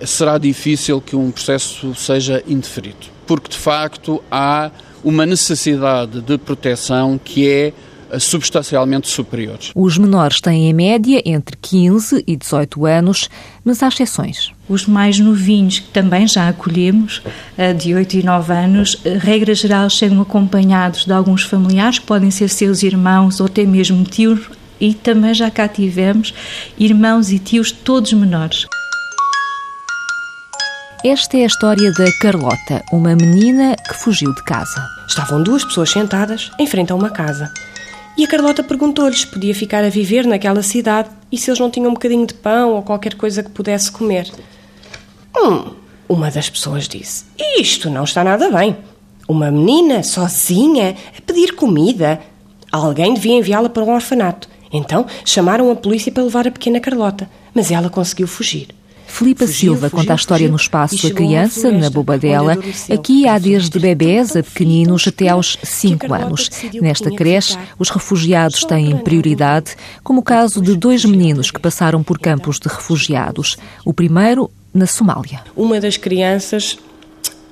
será 0.07 0.38
difícil 0.38 1.01
que 1.01 1.17
um 1.17 1.33
processo 1.33 1.95
seja 1.97 2.45
indeferido, 2.47 3.07
porque 3.27 3.49
de 3.49 3.57
facto 3.57 4.23
há 4.31 4.71
uma 5.03 5.27
necessidade 5.27 6.21
de 6.21 6.38
proteção 6.38 7.19
que 7.23 7.49
é 7.49 7.73
substancialmente 8.18 9.09
superiores. 9.09 9.73
Os 9.75 9.99
menores 9.99 10.40
têm 10.40 10.71
em 10.71 10.73
média 10.73 11.23
entre 11.25 11.57
15 11.57 12.25
e 12.27 12.37
18 12.37 12.87
anos, 12.87 13.29
mas 13.64 13.83
há 13.83 13.88
exceções. 13.88 14.53
Os 14.68 14.87
mais 14.87 15.18
novinhos, 15.18 15.79
que 15.79 15.88
também 15.88 16.27
já 16.27 16.49
acolhemos, 16.49 17.23
de 17.79 17.94
8 17.94 18.18
e 18.18 18.23
9 18.23 18.53
anos, 18.53 19.03
regra 19.21 19.55
geral 19.55 19.90
chegam 19.90 20.21
acompanhados 20.21 21.05
de 21.05 21.12
alguns 21.12 21.42
familiares, 21.42 21.99
que 21.99 22.07
podem 22.07 22.31
ser 22.31 22.49
seus 22.49 22.83
irmãos 22.83 23.40
ou 23.40 23.47
até 23.47 23.64
mesmo 23.64 24.05
tios, 24.05 24.49
e 24.81 24.94
também 24.94 25.35
já 25.35 25.51
cá 25.51 25.66
tivemos 25.66 26.33
irmãos 26.79 27.33
e 27.33 27.38
tios 27.38 27.73
todos 27.73 28.12
menores. 28.12 28.66
Esta 31.05 31.37
é 31.37 31.44
a 31.44 31.47
história 31.47 31.92
da 31.92 32.07
Carlota, 32.21 32.83
uma 32.92 33.14
menina 33.14 33.77
que 33.77 33.94
fugiu 33.94 34.35
de 34.35 34.42
casa. 34.42 34.85
Estavam 35.07 35.42
duas 35.42 35.64
pessoas 35.64 35.90
sentadas 35.90 36.51
em 36.59 36.66
frente 36.66 36.90
a 36.90 36.97
uma 36.97 37.09
casa. 37.09 37.53
E 38.18 38.24
a 38.24 38.26
Carlota 38.26 38.64
perguntou-lhes 38.64 39.20
se 39.20 39.26
podia 39.28 39.54
ficar 39.54 39.85
a 39.85 39.88
viver 39.88 40.26
naquela 40.26 40.61
cidade 40.61 41.09
e 41.31 41.38
se 41.38 41.48
eles 41.48 41.61
não 41.61 41.70
tinham 41.70 41.88
um 41.88 41.94
bocadinho 41.94 42.26
de 42.26 42.35
pão 42.35 42.72
ou 42.72 42.83
qualquer 42.83 43.14
coisa 43.14 43.44
que 43.44 43.50
pudesse 43.50 43.92
comer. 43.92 44.28
Hum, 45.37 45.70
uma 46.09 46.28
das 46.28 46.50
pessoas 46.50 46.88
disse: 46.88 47.26
Isto 47.57 47.88
não 47.88 48.02
está 48.02 48.24
nada 48.24 48.50
bem. 48.50 48.76
Uma 49.28 49.52
menina 49.52 50.02
sozinha 50.02 50.96
a 51.16 51.22
pedir 51.22 51.54
comida. 51.54 52.20
Alguém 52.72 53.14
devia 53.14 53.37
enviá-la 53.37 53.68
para 53.68 53.85
um 53.85 53.94
orfanato. 53.94 54.48
Então 54.72 55.07
chamaram 55.24 55.70
a 55.70 55.76
polícia 55.76 56.11
para 56.11 56.24
levar 56.24 56.48
a 56.48 56.50
pequena 56.50 56.81
Carlota, 56.81 57.31
mas 57.54 57.70
ela 57.70 57.88
conseguiu 57.88 58.26
fugir. 58.26 58.74
Filipa 59.09 59.47
Silva 59.47 59.90
conta 59.90 60.12
a 60.12 60.16
história 60.16 60.49
no 60.49 60.57
espaço 60.57 61.09
da 61.09 61.14
criança, 61.14 61.73
na 61.73 61.90
Bobadela. 61.90 62.57
Aqui 62.92 63.27
há 63.27 63.38
desde 63.38 63.79
bebés 63.79 64.37
a 64.37 64.42
pequeninos 64.42 65.09
até 65.09 65.29
aos 65.29 65.59
5 65.62 66.14
anos. 66.14 66.51
Nesta 66.81 67.11
creche, 67.11 67.59
os 67.79 67.90
refugiados 67.90 68.64
têm 68.64 68.97
prioridade, 68.99 69.75
como 70.05 70.21
o 70.21 70.23
caso 70.23 70.62
de 70.62 70.77
dois 70.77 71.05
meninos 71.05 71.51
que 71.51 71.61
passaram 71.61 72.03
por 72.03 72.18
campos 72.18 72.61
de 72.61 72.68
refugiados. 72.68 73.57
O 73.85 73.92
primeiro 73.92 74.51
na 74.73 74.87
Somália. 74.87 75.40
Uma 75.57 75.81
das 75.81 75.97
crianças 75.97 76.79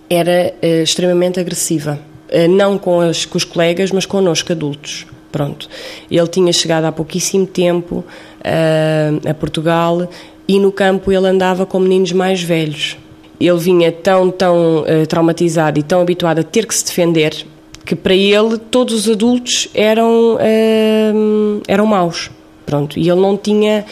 era 0.09 0.55
uh, 0.62 0.83
extremamente 0.83 1.40
agressiva, 1.40 1.99
uh, 2.29 2.49
não 2.49 2.79
com, 2.79 3.01
as, 3.01 3.25
com 3.25 3.37
os 3.37 3.45
colegas, 3.45 3.90
mas 3.90 4.07
connosco, 4.07 4.53
adultos. 4.53 5.07
Pronto. 5.33 5.69
Ele 6.11 6.29
tinha 6.29 6.53
chegado 6.53 6.85
há 6.85 6.92
pouquíssimo 6.92 7.47
tempo 7.47 7.97
uh, 7.97 9.29
a 9.29 9.35
Portugal 9.35 10.09
e 10.49 10.59
no 10.59 10.71
campo 10.71 11.13
ele 11.13 11.27
andava 11.27 11.67
com 11.67 11.79
meninos 11.79 12.13
mais 12.13 12.43
velhos. 12.43 12.97
Ele 13.39 13.59
vinha 13.59 13.93
tão, 13.93 14.31
tão 14.31 14.81
uh, 14.81 15.07
traumatizado 15.07 15.79
e 15.79 15.83
tão 15.83 16.01
habituado 16.01 16.39
a 16.39 16.43
ter 16.43 16.67
que 16.67 16.75
se 16.75 16.85
defender 16.85 17.47
que 17.85 17.95
para 17.95 18.15
ele 18.15 18.59
todos 18.59 18.95
os 18.95 19.09
adultos 19.09 19.69
eram, 19.73 20.35
uh, 20.35 21.63
eram 21.69 21.87
maus. 21.87 22.31
Pronto, 22.65 22.99
e 22.99 23.09
ele 23.09 23.21
não 23.21 23.37
tinha 23.37 23.85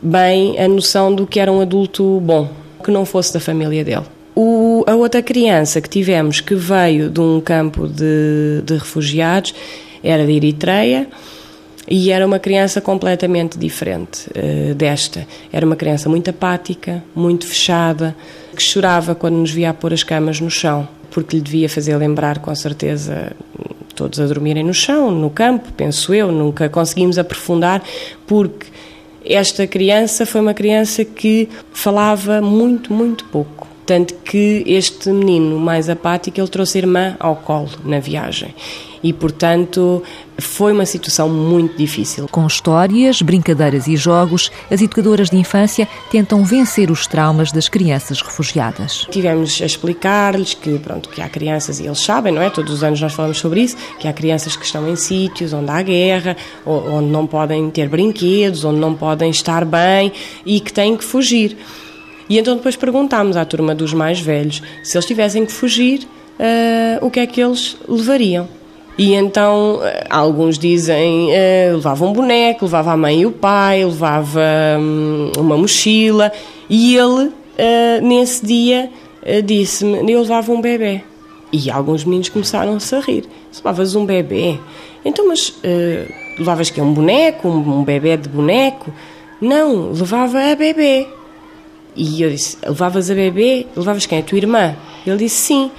bem 0.00 0.58
a 0.60 0.68
noção 0.68 1.12
do 1.12 1.26
que 1.26 1.40
era 1.40 1.50
um 1.50 1.60
adulto 1.60 2.20
bom, 2.20 2.48
que 2.84 2.90
não 2.90 3.04
fosse 3.04 3.34
da 3.34 3.40
família 3.40 3.82
dele. 3.82 4.04
O, 4.36 4.84
a 4.86 4.94
outra 4.94 5.22
criança 5.22 5.80
que 5.80 5.88
tivemos 5.88 6.40
que 6.40 6.54
veio 6.54 7.08
de 7.10 7.20
um 7.20 7.40
campo 7.40 7.88
de, 7.88 8.62
de 8.64 8.74
refugiados 8.74 9.54
era 10.02 10.24
de 10.24 10.32
Eritreia 10.32 11.08
e 11.88 12.10
era 12.10 12.26
uma 12.26 12.38
criança 12.38 12.80
completamente 12.80 13.58
diferente 13.58 14.28
uh, 14.30 14.74
desta. 14.74 15.26
Era 15.52 15.66
uma 15.66 15.76
criança 15.76 16.08
muito 16.08 16.30
apática, 16.30 17.02
muito 17.14 17.46
fechada, 17.46 18.16
que 18.54 18.62
chorava 18.62 19.14
quando 19.14 19.36
nos 19.36 19.50
via 19.50 19.70
a 19.70 19.74
pôr 19.74 19.92
as 19.92 20.02
camas 20.02 20.40
no 20.40 20.50
chão, 20.50 20.88
porque 21.10 21.36
lhe 21.36 21.42
devia 21.42 21.68
fazer 21.68 21.96
lembrar, 21.96 22.38
com 22.38 22.54
certeza, 22.54 23.32
todos 23.94 24.18
a 24.20 24.26
dormirem 24.26 24.64
no 24.64 24.74
chão, 24.74 25.10
no 25.10 25.30
campo, 25.30 25.72
penso 25.76 26.14
eu. 26.14 26.32
Nunca 26.32 26.68
conseguimos 26.68 27.18
aprofundar, 27.18 27.82
porque 28.26 28.66
esta 29.24 29.66
criança 29.66 30.26
foi 30.26 30.40
uma 30.40 30.54
criança 30.54 31.04
que 31.04 31.48
falava 31.72 32.40
muito, 32.40 32.92
muito 32.92 33.24
pouco. 33.26 33.63
Tanto 33.86 34.14
que 34.14 34.64
este 34.66 35.10
menino 35.10 35.58
mais 35.58 35.88
apático, 35.88 36.40
ele 36.40 36.48
trouxe 36.48 36.78
a 36.78 36.80
irmã 36.80 37.16
ao 37.20 37.36
colo 37.36 37.70
na 37.84 37.98
viagem. 37.98 38.54
E, 39.02 39.12
portanto, 39.12 40.02
foi 40.38 40.72
uma 40.72 40.86
situação 40.86 41.28
muito 41.28 41.76
difícil. 41.76 42.26
Com 42.30 42.46
histórias, 42.46 43.20
brincadeiras 43.20 43.86
e 43.86 43.98
jogos, 43.98 44.50
as 44.70 44.80
educadoras 44.80 45.28
de 45.28 45.36
infância 45.36 45.86
tentam 46.10 46.42
vencer 46.42 46.90
os 46.90 47.06
traumas 47.06 47.52
das 47.52 47.68
crianças 47.68 48.22
refugiadas. 48.22 49.06
Tivemos 49.10 49.60
a 49.60 49.66
explicar-lhes 49.66 50.54
que, 50.54 50.78
pronto, 50.78 51.10
que 51.10 51.20
há 51.20 51.28
crianças, 51.28 51.80
e 51.80 51.84
eles 51.84 52.00
sabem, 52.00 52.32
não 52.32 52.40
é? 52.40 52.48
Todos 52.48 52.72
os 52.72 52.82
anos 52.82 52.98
nós 52.98 53.12
falamos 53.12 53.36
sobre 53.36 53.60
isso, 53.60 53.76
que 54.00 54.08
há 54.08 54.12
crianças 54.14 54.56
que 54.56 54.64
estão 54.64 54.88
em 54.88 54.96
sítios 54.96 55.52
onde 55.52 55.70
há 55.70 55.82
guerra, 55.82 56.34
onde 56.64 57.10
não 57.10 57.26
podem 57.26 57.68
ter 57.70 57.90
brinquedos, 57.90 58.64
onde 58.64 58.80
não 58.80 58.94
podem 58.94 59.28
estar 59.28 59.66
bem 59.66 60.10
e 60.46 60.60
que 60.60 60.72
têm 60.72 60.96
que 60.96 61.04
fugir. 61.04 61.58
E 62.28 62.38
então 62.38 62.56
depois 62.56 62.76
perguntámos 62.76 63.36
à 63.36 63.44
turma 63.44 63.74
dos 63.74 63.92
mais 63.92 64.20
velhos 64.20 64.62
se 64.82 64.96
eles 64.96 65.06
tivessem 65.06 65.44
que 65.44 65.52
fugir, 65.52 66.06
uh, 66.38 67.04
o 67.04 67.10
que 67.10 67.20
é 67.20 67.26
que 67.26 67.40
eles 67.40 67.76
levariam. 67.88 68.48
E 68.96 69.14
então 69.14 69.80
eh, 69.82 70.06
alguns 70.08 70.56
dizem 70.56 71.30
uh, 71.30 71.74
levava 71.74 72.04
um 72.04 72.12
boneco, 72.12 72.64
levava 72.64 72.92
a 72.92 72.96
mãe 72.96 73.22
e 73.22 73.26
o 73.26 73.32
pai, 73.32 73.84
levava 73.84 74.40
um, 74.78 75.32
uma 75.36 75.58
mochila 75.58 76.30
e 76.70 76.96
ele 76.96 77.26
uh, 77.26 77.32
nesse 78.00 78.46
dia 78.46 78.88
uh, 79.22 79.42
disse-me 79.42 80.12
eu 80.12 80.20
levava 80.20 80.52
um 80.52 80.60
bebê. 80.60 81.02
E 81.52 81.68
alguns 81.70 82.04
meninos 82.04 82.28
começaram-se 82.28 82.94
a 82.94 83.00
rir. 83.00 83.24
Levavas 83.56 83.96
um 83.96 84.06
bebê? 84.06 84.58
Então, 85.04 85.28
mas 85.28 85.54
levavas 86.36 86.68
que 86.68 86.80
é 86.80 86.82
um 86.82 86.92
boneco, 86.92 87.46
um, 87.46 87.80
um 87.80 87.84
bebê 87.84 88.16
de 88.16 88.28
boneco? 88.28 88.92
Não, 89.40 89.92
levava 89.92 90.40
a 90.40 90.56
bebê. 90.56 91.06
E 91.96 92.22
eu 92.22 92.30
disse: 92.30 92.58
Levavas 92.64 93.10
a 93.10 93.14
bebê? 93.14 93.66
Levavas 93.76 94.06
quem? 94.06 94.18
A 94.18 94.22
tua 94.22 94.38
irmã? 94.38 94.76
Ele 95.06 95.16
disse: 95.16 95.36
Sim, 95.36 95.70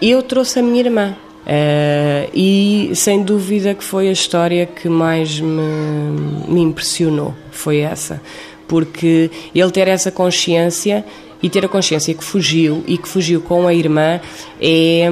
eu 0.00 0.22
trouxe 0.22 0.58
a 0.58 0.62
minha 0.62 0.80
irmã. 0.80 1.16
Uh, 1.44 2.30
e 2.32 2.90
sem 2.94 3.22
dúvida 3.22 3.74
que 3.74 3.84
foi 3.84 4.08
a 4.08 4.12
história 4.12 4.64
que 4.64 4.88
mais 4.88 5.38
me, 5.40 6.46
me 6.48 6.60
impressionou. 6.62 7.34
Foi 7.50 7.78
essa. 7.78 8.20
Porque 8.66 9.30
ele 9.54 9.70
ter 9.70 9.88
essa 9.88 10.10
consciência 10.10 11.04
e 11.42 11.50
ter 11.50 11.64
a 11.64 11.68
consciência 11.68 12.14
que 12.14 12.24
fugiu 12.24 12.82
e 12.86 12.96
que 12.96 13.06
fugiu 13.06 13.42
com 13.42 13.66
a 13.66 13.74
irmã 13.74 14.20
é, 14.58 15.06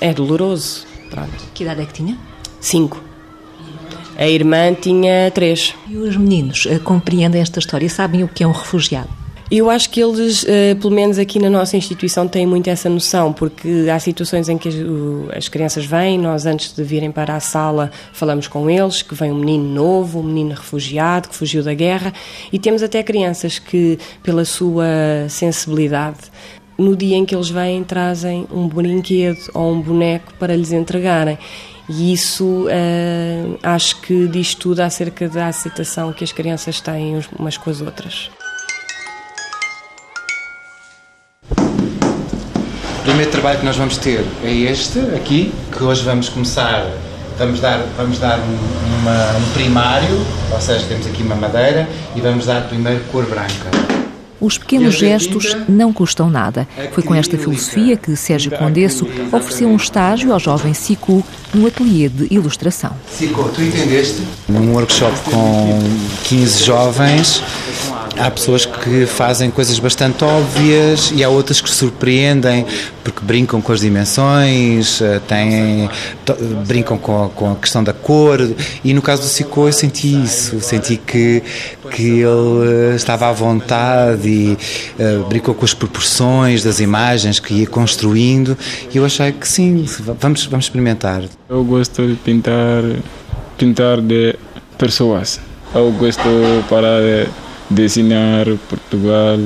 é 0.00 0.12
doloroso. 0.12 0.86
Pronto. 1.08 1.30
Que 1.54 1.62
idade 1.62 1.80
é 1.80 1.86
que 1.86 1.94
tinha? 1.94 2.18
Cinco. 2.60 3.02
A 4.18 4.28
irmã 4.28 4.74
tinha 4.74 5.30
três. 5.30 5.74
E 5.88 5.96
os 5.96 6.16
meninos 6.16 6.66
uh, 6.66 6.78
compreendem 6.80 7.40
esta 7.40 7.58
história? 7.58 7.88
Sabem 7.88 8.22
o 8.22 8.28
que 8.28 8.44
é 8.44 8.46
um 8.46 8.52
refugiado? 8.52 9.21
Eu 9.54 9.68
acho 9.68 9.90
que 9.90 10.00
eles, 10.00 10.46
eh, 10.48 10.74
pelo 10.76 10.94
menos 10.94 11.18
aqui 11.18 11.38
na 11.38 11.50
nossa 11.50 11.76
instituição, 11.76 12.26
têm 12.26 12.46
muito 12.46 12.70
essa 12.70 12.88
noção, 12.88 13.34
porque 13.34 13.86
há 13.92 13.98
situações 13.98 14.48
em 14.48 14.56
que 14.56 14.70
as 15.36 15.46
crianças 15.46 15.84
vêm, 15.84 16.18
nós 16.18 16.46
antes 16.46 16.74
de 16.74 16.82
virem 16.82 17.12
para 17.12 17.36
a 17.36 17.38
sala 17.38 17.90
falamos 18.14 18.48
com 18.48 18.70
eles, 18.70 19.02
que 19.02 19.14
vem 19.14 19.30
um 19.30 19.34
menino 19.34 19.68
novo, 19.68 20.20
um 20.20 20.22
menino 20.22 20.52
refugiado, 20.52 21.28
que 21.28 21.36
fugiu 21.36 21.62
da 21.62 21.74
guerra, 21.74 22.14
e 22.50 22.58
temos 22.58 22.82
até 22.82 23.02
crianças 23.02 23.58
que, 23.58 23.98
pela 24.22 24.46
sua 24.46 24.86
sensibilidade, 25.28 26.20
no 26.78 26.96
dia 26.96 27.18
em 27.18 27.26
que 27.26 27.34
eles 27.34 27.50
vêm, 27.50 27.84
trazem 27.84 28.46
um 28.50 28.66
brinquedo 28.66 29.50
ou 29.52 29.70
um 29.70 29.82
boneco 29.82 30.32
para 30.38 30.56
lhes 30.56 30.72
entregarem. 30.72 31.36
E 31.90 32.10
isso 32.14 32.64
uh, 32.68 33.58
acho 33.62 34.00
que 34.00 34.26
diz 34.28 34.54
tudo 34.54 34.80
acerca 34.80 35.28
da 35.28 35.48
aceitação 35.48 36.10
que 36.10 36.24
as 36.24 36.32
crianças 36.32 36.80
têm 36.80 37.20
umas 37.38 37.58
com 37.58 37.68
as 37.68 37.82
outras. 37.82 38.30
O 43.02 43.04
primeiro 43.04 43.32
trabalho 43.32 43.58
que 43.58 43.64
nós 43.64 43.76
vamos 43.76 43.96
ter 43.96 44.24
é 44.44 44.52
este 44.52 45.00
aqui, 45.16 45.52
que 45.76 45.82
hoje 45.82 46.04
vamos 46.04 46.28
começar, 46.28 46.88
vamos 47.36 47.58
dar, 47.58 47.84
vamos 47.96 48.20
dar 48.20 48.38
um, 48.38 49.00
uma, 49.00 49.38
um 49.38 49.52
primário, 49.54 50.24
ou 50.52 50.60
seja, 50.60 50.86
temos 50.86 51.08
aqui 51.08 51.20
uma 51.20 51.34
madeira 51.34 51.88
e 52.14 52.20
vamos 52.20 52.46
dar 52.46 52.68
primeiro 52.68 53.02
cor 53.10 53.26
branca. 53.26 53.68
Os 54.40 54.56
pequenos 54.56 54.94
gestos 54.94 55.56
não 55.68 55.92
custam 55.92 56.30
nada. 56.30 56.66
Foi 56.92 57.02
com 57.02 57.12
esta 57.12 57.36
filosofia 57.36 57.96
que 57.96 58.14
Sérgio 58.14 58.52
Condesso 58.52 59.04
ofereceu 59.32 59.68
um 59.68 59.76
estágio 59.76 60.32
ao 60.32 60.38
jovem 60.38 60.72
Sicu 60.72 61.24
no 61.52 61.66
ateliê 61.66 62.08
de 62.08 62.32
ilustração. 62.32 62.92
Sicu, 63.10 63.48
tu 63.52 63.62
entendeste? 63.62 64.22
Num 64.48 64.74
workshop 64.74 65.18
com 65.28 65.80
15 66.24 66.64
jovens, 66.64 67.42
há 68.18 68.30
pessoas 68.30 68.66
que 68.66 69.06
fazem 69.06 69.50
coisas 69.50 69.78
bastante 69.78 70.24
óbvias 70.24 71.12
e 71.14 71.24
há 71.24 71.28
outras 71.28 71.60
que 71.60 71.70
surpreendem 71.70 72.66
porque 73.02 73.20
brincam 73.22 73.60
com 73.60 73.72
as 73.72 73.80
dimensões, 73.80 75.00
eh, 75.00 75.20
têm, 75.26 75.90
brincam 76.66 76.96
com 76.96 77.24
a, 77.24 77.28
com 77.28 77.52
a 77.52 77.56
questão 77.56 77.82
da 77.82 77.92
cor 77.92 78.38
e 78.84 78.94
no 78.94 79.02
caso 79.02 79.22
do 79.22 79.28
Sicô 79.28 79.66
eu 79.66 79.72
senti 79.72 80.22
isso, 80.22 80.60
senti 80.60 80.96
que, 80.96 81.42
que 81.90 82.20
ele 82.20 82.92
eh, 82.92 82.94
estava 82.94 83.28
à 83.28 83.32
vontade 83.32 84.28
e 84.28 84.58
uh, 84.98 85.24
brincou 85.24 85.54
com 85.54 85.64
as 85.64 85.74
proporções 85.74 86.62
das 86.62 86.80
imagens 86.80 87.40
que 87.40 87.54
ia 87.54 87.66
construindo 87.66 88.56
e 88.92 88.96
eu 88.96 89.04
achei 89.04 89.32
que 89.32 89.48
sim, 89.48 89.84
vamos, 90.20 90.46
vamos 90.46 90.66
experimentar. 90.66 91.22
Eu 91.48 91.64
gosto 91.64 92.06
de 92.06 92.14
pintar, 92.14 92.82
pintar 93.58 94.00
de 94.00 94.36
pessoas. 94.78 95.40
Eu 95.74 95.90
gosto 95.92 96.22
para 96.68 97.26
desenhar 97.72 98.46
Portugal, 98.68 99.38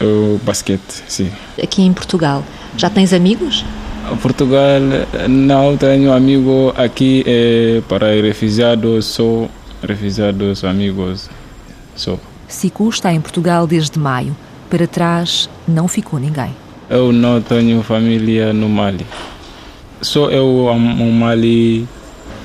o 0.00 0.38
basquete, 0.44 1.02
sim. 1.08 1.30
Aqui 1.62 1.82
em 1.82 1.92
Portugal, 1.92 2.44
já 2.76 2.88
tens 2.88 3.12
amigos? 3.12 3.64
Portugal, 4.22 4.80
não 5.28 5.76
tenho 5.76 6.12
amigo 6.12 6.74
aqui 6.76 7.22
é 7.26 7.82
para 7.88 8.20
refugiados, 8.20 9.06
sou 9.06 9.50
refugiados 9.82 10.64
amigos, 10.64 11.28
sou. 11.94 12.18
Siku 12.48 12.88
está 12.88 13.12
em 13.12 13.20
Portugal 13.20 13.66
desde 13.66 13.98
maio. 13.98 14.36
Para 14.68 14.86
trás 14.86 15.48
não 15.66 15.86
ficou 15.86 16.18
ninguém. 16.18 16.50
Eu 16.88 17.12
não 17.12 17.40
tenho 17.40 17.82
família 17.82 18.52
no 18.52 18.68
Mali. 18.68 19.06
Só 20.00 20.30
eu 20.30 20.74
no 20.74 21.12
Mali, 21.12 21.86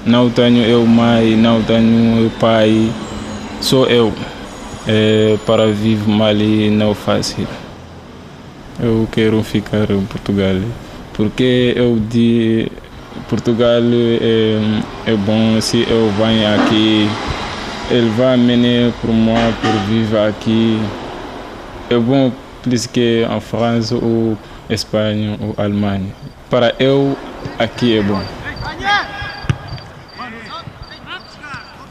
não 0.06 0.30
tenho 0.30 0.64
eu 0.64 0.86
mãe, 0.86 1.36
não 1.36 1.64
tenho 1.64 2.30
pai, 2.40 2.92
sou 3.62 3.88
eu 3.88 4.14
é, 4.88 5.38
para 5.46 5.68
viver 5.68 6.08
Mali 6.10 6.70
não 6.70 6.92
é 6.92 6.96
fácil. 6.96 7.48
Eu 8.80 9.08
quero 9.12 9.42
ficar 9.44 9.90
em 9.90 10.06
Portugal 10.06 10.56
porque 11.14 11.74
eu 11.76 11.98
de 11.98 12.70
Portugal 13.30 13.82
é, 14.22 14.60
é 15.12 15.16
bom 15.16 15.60
se 15.62 15.86
eu 15.90 16.12
venho 16.18 16.56
aqui 16.56 17.08
ele 17.90 18.10
vai 18.10 18.36
me 18.36 18.92
por 19.02 19.12
moi 19.12 19.54
por 19.62 19.72
viver 19.88 20.28
aqui. 20.28 20.82
É 21.90 21.98
bom 21.98 22.32
plus 22.64 22.88
que 22.88 23.24
em 23.30 23.40
França 23.40 23.96
ou 23.96 24.38
Espanha 24.70 25.38
ou 25.40 25.54
Alemanha. 25.58 26.12
Para 26.50 26.74
eu 26.80 27.16
aqui 27.60 27.98
é 27.98 28.02
bom 28.02 28.22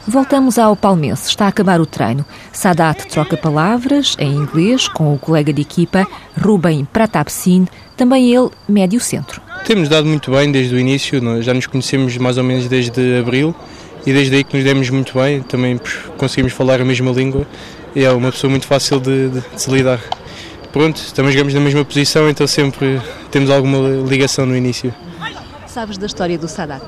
Voltamos 0.07 0.59
ao 0.59 0.75
Palmense. 0.75 1.29
Está 1.29 1.45
a 1.45 1.47
acabar 1.47 1.81
o 1.81 1.85
treino. 1.85 2.23
Sadat 2.53 3.07
troca 3.07 3.35
palavras 3.35 4.15
em 4.19 4.35
inglês 4.35 4.87
com 4.87 5.13
o 5.13 5.17
colega 5.17 5.51
de 5.51 5.63
equipa 5.63 6.05
Ruben 6.39 6.85
Pratapsin, 6.85 7.67
também 7.97 8.31
ele 8.33 8.49
médio 8.67 8.99
centro. 8.99 9.41
Temos 9.65 9.89
dado 9.89 10.05
muito 10.05 10.29
bem 10.29 10.51
desde 10.51 10.75
o 10.75 10.79
início, 10.79 11.19
já 11.41 11.53
nos 11.53 11.65
conhecemos 11.65 12.15
mais 12.17 12.37
ou 12.37 12.43
menos 12.43 12.67
desde 12.67 13.17
abril 13.17 13.55
e 14.05 14.13
desde 14.13 14.35
aí 14.35 14.43
que 14.43 14.55
nos 14.55 14.63
demos 14.63 14.89
muito 14.91 15.17
bem, 15.17 15.41
também 15.41 15.79
conseguimos 16.17 16.53
falar 16.53 16.79
a 16.79 16.85
mesma 16.85 17.11
língua 17.11 17.47
e 17.95 18.03
é 18.03 18.11
uma 18.11 18.31
pessoa 18.31 18.51
muito 18.51 18.67
fácil 18.67 18.99
de, 18.99 19.29
de, 19.29 19.41
de 19.41 19.61
se 19.61 19.71
lidar. 19.71 19.99
Pronto, 20.71 21.01
também 21.15 21.31
jogamos 21.31 21.53
na 21.53 21.61
mesma 21.61 21.83
posição, 21.83 22.29
então 22.29 22.45
sempre 22.45 23.01
temos 23.31 23.49
alguma 23.49 23.79
ligação 24.07 24.45
no 24.45 24.55
início. 24.55 24.93
Sabes 25.65 25.97
da 25.97 26.05
história 26.05 26.37
do 26.37 26.47
Sadat? 26.47 26.83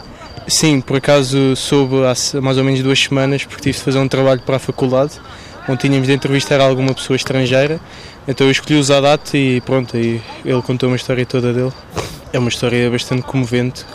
Sim, 0.47 0.79
por 0.79 0.95
acaso 0.95 1.57
soube 1.57 1.95
há 2.05 2.41
mais 2.41 2.57
ou 2.57 2.63
menos 2.63 2.81
duas 2.81 2.97
semanas, 2.97 3.43
porque 3.43 3.63
tive 3.63 3.77
de 3.77 3.83
fazer 3.83 3.99
um 3.99 4.07
trabalho 4.07 4.39
para 4.41 4.55
a 4.55 4.59
faculdade, 4.59 5.19
onde 5.67 5.79
tínhamos 5.81 6.07
de 6.07 6.13
entrevistar 6.13 6.61
alguma 6.61 6.93
pessoa 6.93 7.17
estrangeira. 7.17 7.81
Então 8.25 8.47
eu 8.47 8.51
escolhi 8.51 8.79
o 8.79 8.83
Zadat 8.83 9.35
e 9.35 9.59
pronto, 9.61 9.97
aí 9.97 10.21
ele 10.45 10.61
contou 10.61 10.89
uma 10.89 10.95
história 10.95 11.25
toda 11.25 11.51
dele. 11.51 11.73
É 12.31 12.39
uma 12.39 12.47
história 12.47 12.89
bastante 12.89 13.23
comovente. 13.23 13.85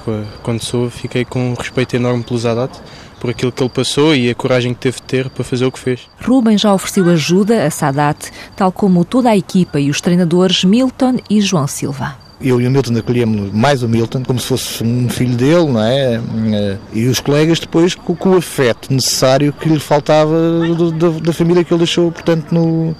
Quando 0.43 0.63
soube, 0.63 0.91
fiquei 0.91 1.25
com 1.25 1.53
um 1.53 1.55
respeito 1.55 1.97
enorme 1.97 2.23
pelo 2.23 2.39
Zadat, 2.39 2.79
por 3.19 3.31
aquilo 3.31 3.51
que 3.51 3.63
ele 3.63 3.71
passou 3.71 4.15
e 4.15 4.29
a 4.29 4.35
coragem 4.35 4.75
que 4.75 4.81
teve 4.81 4.97
de 4.97 5.03
ter 5.05 5.31
para 5.31 5.45
fazer 5.45 5.65
o 5.65 5.73
que 5.73 5.79
fez. 5.79 6.01
Ruben 6.23 6.59
já 6.59 6.75
ofereceu 6.75 7.09
ajuda 7.09 7.65
a 7.67 7.71
Sadat, 7.71 8.31
tal 8.55 8.71
como 8.71 9.07
toda 9.07 9.31
a 9.31 9.37
equipa 9.37 9.81
e 9.81 9.89
os 9.89 10.03
treinadores 10.03 10.65
Milton 10.65 11.17
e 11.31 11.41
João 11.41 11.67
Silva 11.67 12.22
eu 12.43 12.61
e 12.61 12.67
o 12.67 12.71
Milton 12.71 12.97
acolhemos 12.99 13.53
mais 13.53 13.83
o 13.83 13.89
Milton 13.89 14.23
como 14.25 14.39
se 14.39 14.47
fosse 14.47 14.85
um 14.85 15.09
filho 15.09 15.37
dele, 15.37 15.67
não 15.67 15.83
é? 15.83 16.21
Eh, 16.53 16.77
e 16.93 17.07
os 17.07 17.21
colegas 17.21 17.61
depois 17.61 17.95
com, 17.95 18.15
com 18.15 18.31
o 18.31 18.37
afeto 18.37 18.93
necessário 18.93 19.53
que 19.53 19.69
lhe 19.69 19.79
faltava 19.79 20.35
do, 20.77 20.91
da, 20.93 21.09
da, 21.21 21.33
família 21.33 21.65
que 21.65 21.73
ele 21.73 21.79
deixou, 21.79 22.11
portanto, 22.11 22.53
no, 22.53 22.95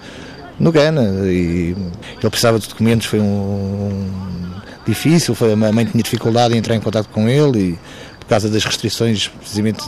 no 0.59 0.73
Ghana. 0.73 1.03
E 1.27 1.75
ele 1.75 2.31
precisava 2.31 2.59
de 2.59 2.69
documentos, 2.69 3.07
foi 3.07 3.21
um, 3.21 4.09
difícil, 4.87 5.35
foi, 5.35 5.53
a 5.53 5.57
mãe 5.57 5.85
tinha 5.85 6.03
dificuldade 6.03 6.55
em 6.55 6.59
entrar 6.59 6.75
em 6.75 6.81
contato 6.81 7.09
com 7.09 7.29
ele 7.29 7.59
e 7.59 7.79
por 8.21 8.27
causa 8.29 8.49
das 8.49 8.65
restrições 8.65 9.29
precisamente 9.29 9.85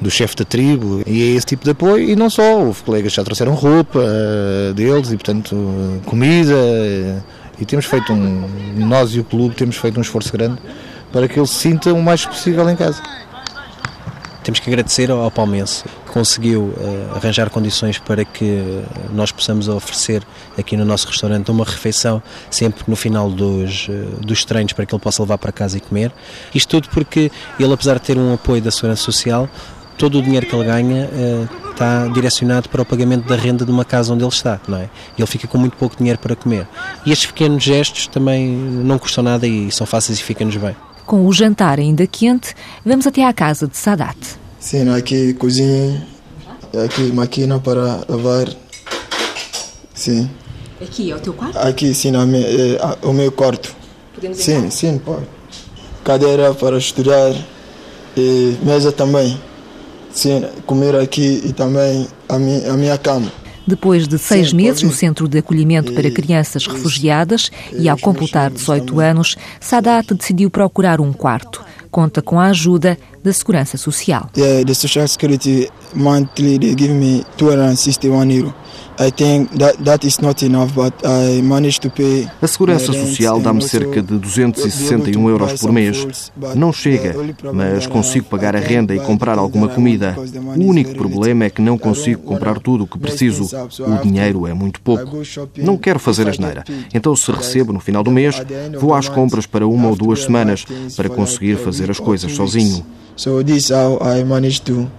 do 0.00 0.10
chefe 0.10 0.36
da 0.36 0.44
tribo 0.44 1.02
e 1.06 1.22
é 1.22 1.36
esse 1.36 1.44
tipo 1.44 1.64
de 1.64 1.70
apoio 1.70 2.08
e 2.08 2.16
não 2.16 2.30
só, 2.30 2.60
houve 2.60 2.82
colegas 2.82 3.12
que 3.12 3.16
já 3.16 3.24
trouxeram 3.24 3.52
roupa 3.52 3.98
uh, 3.98 4.72
deles 4.72 5.10
e 5.10 5.16
portanto 5.16 6.00
comida 6.06 6.54
e 7.58 7.64
temos 7.64 7.86
feito 7.86 8.12
um, 8.12 8.48
nós 8.76 9.14
e 9.14 9.20
o 9.20 9.24
clube 9.24 9.54
temos 9.54 9.76
feito 9.76 9.98
um 9.98 10.02
esforço 10.02 10.32
grande 10.32 10.60
para 11.12 11.28
que 11.28 11.38
ele 11.38 11.46
se 11.46 11.54
sinta 11.54 11.92
o 11.92 12.02
mais 12.02 12.26
possível 12.26 12.68
em 12.68 12.76
casa. 12.76 13.02
Temos 14.42 14.60
que 14.60 14.68
agradecer 14.68 15.10
ao 15.10 15.30
Palmense 15.30 15.84
que 15.84 16.12
conseguiu 16.12 16.64
uh, 16.64 17.16
arranjar 17.16 17.48
condições 17.48 17.98
para 17.98 18.26
que 18.26 18.82
nós 19.10 19.32
possamos 19.32 19.68
oferecer 19.68 20.22
aqui 20.58 20.76
no 20.76 20.84
nosso 20.84 21.06
restaurante 21.06 21.50
uma 21.50 21.64
refeição 21.64 22.22
sempre 22.50 22.84
no 22.86 22.94
final 22.94 23.30
dos, 23.30 23.88
uh, 23.88 23.92
dos 24.20 24.44
treinos 24.44 24.74
para 24.74 24.84
que 24.84 24.94
ele 24.94 25.00
possa 25.00 25.22
levar 25.22 25.38
para 25.38 25.50
casa 25.50 25.78
e 25.78 25.80
comer. 25.80 26.12
Isto 26.54 26.68
tudo 26.68 26.90
porque 26.90 27.32
ele, 27.58 27.72
apesar 27.72 27.94
de 27.94 28.02
ter 28.02 28.18
um 28.18 28.34
apoio 28.34 28.60
da 28.60 28.70
Segurança 28.70 29.02
Social, 29.02 29.48
todo 29.96 30.18
o 30.18 30.22
dinheiro 30.22 30.46
que 30.46 30.54
ele 30.54 30.64
ganha 30.64 31.06
uh, 31.06 31.63
está 31.74 32.06
direcionado 32.08 32.68
para 32.68 32.82
o 32.82 32.84
pagamento 32.84 33.26
da 33.26 33.36
renda 33.36 33.64
de 33.64 33.70
uma 33.70 33.84
casa 33.84 34.12
onde 34.12 34.24
ele 34.24 34.32
está, 34.32 34.60
não 34.66 34.78
é? 34.78 34.88
Ele 35.18 35.26
fica 35.26 35.46
com 35.46 35.58
muito 35.58 35.76
pouco 35.76 35.96
dinheiro 35.96 36.18
para 36.18 36.34
comer. 36.34 36.66
E 37.04 37.12
estes 37.12 37.26
pequenos 37.26 37.62
gestos 37.62 38.06
também 38.06 38.48
não 38.48 38.98
custam 38.98 39.22
nada 39.22 39.46
e 39.46 39.70
são 39.70 39.86
fáceis 39.86 40.18
e 40.18 40.22
ficam-nos 40.22 40.56
bem. 40.56 40.74
Com 41.04 41.26
o 41.26 41.32
jantar 41.32 41.78
ainda 41.78 42.06
quente, 42.06 42.54
vamos 42.84 43.06
até 43.06 43.24
à 43.24 43.32
casa 43.32 43.68
de 43.68 43.76
Sadat. 43.76 44.16
Sim, 44.58 44.88
aqui 44.88 45.34
cozinha, 45.34 46.06
aqui 46.84 47.12
máquina 47.12 47.58
para 47.58 48.04
lavar. 48.08 48.48
Sim. 49.92 50.30
Aqui 50.80 51.10
é 51.10 51.16
o 51.16 51.20
teu 51.20 51.32
quarto? 51.34 51.56
Aqui, 51.58 51.94
sim, 51.94 52.10
minha, 52.10 52.46
é, 52.46 52.78
o 53.02 53.12
meu 53.12 53.30
quarto. 53.30 53.74
Podemos 54.14 54.38
sim, 54.38 54.56
entrar? 54.56 54.70
sim, 54.70 54.98
pode. 54.98 55.26
Cadeira 56.02 56.54
para 56.54 56.78
estudar 56.78 57.34
e 58.16 58.56
mesa 58.62 58.92
também. 58.92 59.38
Sim, 60.14 60.44
comer 60.64 60.94
aqui 60.94 61.42
e 61.44 61.52
também 61.52 62.06
a 62.28 62.38
minha, 62.38 62.72
a 62.72 62.76
minha 62.76 62.96
cama. 62.96 63.30
Depois 63.66 64.06
de 64.06 64.18
seis 64.18 64.50
Sim, 64.50 64.56
meses 64.56 64.82
no 64.82 64.92
Centro 64.92 65.26
de 65.26 65.38
Acolhimento 65.38 65.92
para 65.92 66.10
Crianças 66.10 66.66
Refugiadas 66.66 67.50
e 67.72 67.88
ao 67.88 67.98
completar 67.98 68.50
18 68.50 69.00
anos, 69.00 69.36
Sadat 69.58 70.14
decidiu 70.14 70.50
procurar 70.50 71.00
um 71.00 71.12
quarto. 71.12 71.64
Conta 71.90 72.20
com 72.20 72.38
a 72.38 72.46
ajuda 72.46 72.98
da 73.24 73.32
Segurança 73.32 73.78
Social. 73.78 74.28
Yeah, 74.36 74.66
the 74.66 74.74
Social 74.74 75.08
Security 75.08 75.70
monthly 75.94 76.58
they 76.58 76.74
give 76.76 76.92
me 76.92 77.24
261 77.38 78.30
euro. 78.30 78.54
A 78.96 79.10
Segurança 82.46 82.92
Social 82.92 83.40
dá-me 83.40 83.60
cerca 83.62 84.00
de 84.00 84.16
261 84.18 85.28
euros 85.28 85.60
por 85.60 85.72
mês. 85.72 86.30
Não 86.54 86.72
chega, 86.72 87.12
mas 87.52 87.88
consigo 87.88 88.26
pagar 88.26 88.54
a 88.54 88.60
renda 88.60 88.94
e 88.94 89.00
comprar 89.00 89.36
alguma 89.36 89.66
comida. 89.68 90.14
O 90.56 90.64
único 90.64 90.94
problema 90.94 91.46
é 91.46 91.50
que 91.50 91.60
não 91.60 91.76
consigo 91.76 92.22
comprar 92.22 92.60
tudo 92.60 92.84
o 92.84 92.86
que 92.86 92.96
preciso. 92.98 93.48
O 93.80 93.96
dinheiro 94.02 94.46
é 94.46 94.54
muito 94.54 94.80
pouco. 94.80 95.22
Não 95.56 95.76
quero 95.76 95.98
fazer 95.98 96.28
asneira. 96.28 96.62
Então, 96.92 97.16
se 97.16 97.32
recebo 97.32 97.72
no 97.72 97.80
final 97.80 98.04
do 98.04 98.12
mês, 98.12 98.40
vou 98.78 98.94
às 98.94 99.08
compras 99.08 99.46
para 99.46 99.66
uma 99.66 99.88
ou 99.88 99.96
duas 99.96 100.22
semanas 100.22 100.64
para 100.94 101.08
conseguir 101.08 101.56
fazer 101.56 101.90
as 101.90 101.98
coisas 101.98 102.30
sozinho. 102.32 102.86
So 103.16 103.42
this 103.42 103.64
is 103.64 103.68
how 103.70 103.98
I 103.98 104.24
manage 104.24 104.64
to 104.64 104.90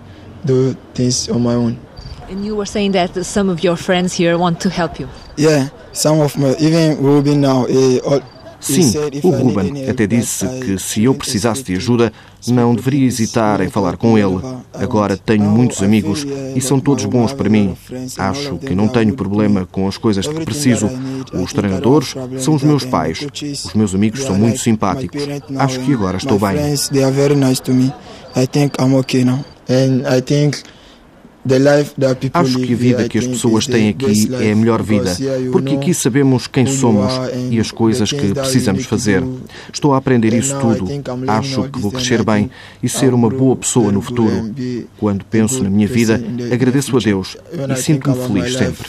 do 0.45 0.73
things 0.93 1.29
on 1.29 1.43
my 1.43 1.53
own. 1.53 1.79
And 2.29 2.45
you 2.45 2.55
were 2.55 2.65
saying 2.65 2.93
that 2.93 3.25
some 3.25 3.49
of 3.49 3.63
your 3.63 3.75
friends 3.75 4.13
here 4.13 4.37
want 4.37 4.59
to 4.61 4.69
help 4.69 4.99
you. 4.99 5.09
Yeah, 5.37 5.69
some 5.91 6.19
of 6.21 6.37
my, 6.37 6.55
even 6.59 7.03
Ruben 7.03 7.41
now, 7.41 7.65
all, 7.65 8.21
Sim, 8.65 8.93
o 9.21 9.29
Ruben 9.29 9.87
até 9.87 10.07
disse 10.07 10.47
que 10.59 10.79
se 10.79 11.03
eu 11.03 11.13
precisasse 11.13 11.63
de 11.63 11.75
ajuda, 11.75 12.11
não 12.47 12.73
deveria 12.73 13.05
hesitar 13.05 13.61
em 13.61 13.69
falar 13.69 13.95
com 13.95 14.17
ele. 14.17 14.39
Agora 14.73 15.15
tenho 15.15 15.43
muitos 15.43 15.83
amigos 15.83 16.25
e 16.55 16.61
são 16.61 16.79
todos 16.79 17.05
bons 17.05 17.31
para 17.31 17.49
mim. 17.49 17.75
Acho 18.17 18.57
que 18.57 18.73
não 18.73 18.87
tenho 18.87 19.13
problema 19.13 19.67
com 19.71 19.87
as 19.87 19.97
coisas 19.97 20.25
de 20.25 20.33
que 20.33 20.43
preciso. 20.45 20.89
Os 21.33 21.53
treinadores 21.53 22.15
são 22.39 22.55
os 22.55 22.63
meus 22.63 22.83
pais. 22.83 23.25
Os 23.65 23.73
meus 23.73 23.93
amigos 23.93 24.23
são 24.23 24.35
muito 24.35 24.59
simpáticos. 24.59 25.21
Acho 25.57 25.79
que 25.81 25.93
agora 25.93 26.17
estou 26.17 26.39
bem. 26.39 26.57
Acho 32.33 32.59
que 32.59 32.73
a 32.73 32.75
vida 32.75 33.09
que 33.09 33.19
as 33.19 33.27
pessoas 33.27 33.67
têm 33.67 33.89
aqui 33.89 34.29
é 34.33 34.51
a 34.51 34.55
melhor 34.55 34.81
vida, 34.81 35.15
porque 35.51 35.75
aqui 35.75 35.93
sabemos 35.93 36.47
quem 36.47 36.65
somos 36.65 37.13
e 37.51 37.59
as 37.59 37.71
coisas 37.71 38.11
que 38.11 38.33
precisamos 38.33 38.85
fazer. 38.85 39.23
Estou 39.71 39.93
a 39.93 39.97
aprender 39.97 40.33
isso 40.33 40.57
tudo. 40.59 40.87
Acho 41.27 41.69
que 41.69 41.79
vou 41.79 41.91
crescer 41.91 42.23
bem 42.23 42.49
e 42.81 42.89
ser 42.89 43.13
uma 43.13 43.29
boa 43.29 43.55
pessoa 43.55 43.91
no 43.91 44.01
futuro. 44.01 44.53
Quando 44.97 45.23
penso 45.25 45.63
na 45.63 45.69
minha 45.69 45.87
vida, 45.87 46.19
agradeço 46.51 46.97
a 46.97 46.99
Deus 46.99 47.37
e 47.69 47.75
sinto-me 47.75 48.15
feliz 48.27 48.53
sempre. 48.53 48.87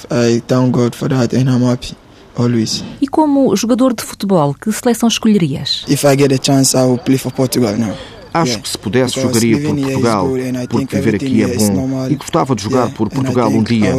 E 3.00 3.08
como 3.08 3.56
jogador 3.56 3.94
de 3.94 4.02
futebol, 4.02 4.54
que 4.54 4.70
seleção 4.72 5.08
escolherias? 5.08 5.84
If 5.88 6.04
I 6.04 6.16
get 6.16 6.32
a 6.32 6.38
chance, 6.42 6.76
I 6.76 6.82
will 6.82 6.98
play 6.98 7.18
for 7.18 7.32
Portugal 7.32 7.76
now. 7.76 7.94
Acho 8.42 8.58
que 8.60 8.68
se 8.68 8.78
pudesse 8.78 9.20
jogaria 9.20 9.60
por 9.60 9.76
Portugal, 9.76 10.28
porque 10.68 10.96
viver 10.96 11.14
aqui 11.16 11.42
é 11.42 11.56
bom 11.56 12.06
e 12.08 12.14
gostava 12.16 12.54
de 12.54 12.62
jogar 12.62 12.90
por 12.90 13.08
Portugal 13.08 13.48
um 13.50 13.62
dia. 13.62 13.94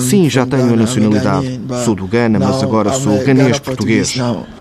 Sim, 0.00 0.28
já 0.28 0.44
tenho 0.44 0.72
a 0.74 0.76
nacionalidade. 0.76 1.60
Sou 1.84 1.94
do 1.94 2.06
Ghana, 2.06 2.38
mas 2.38 2.62
agora 2.62 2.92
sou 2.92 3.24
ganês 3.24 3.58
português. 3.58 4.14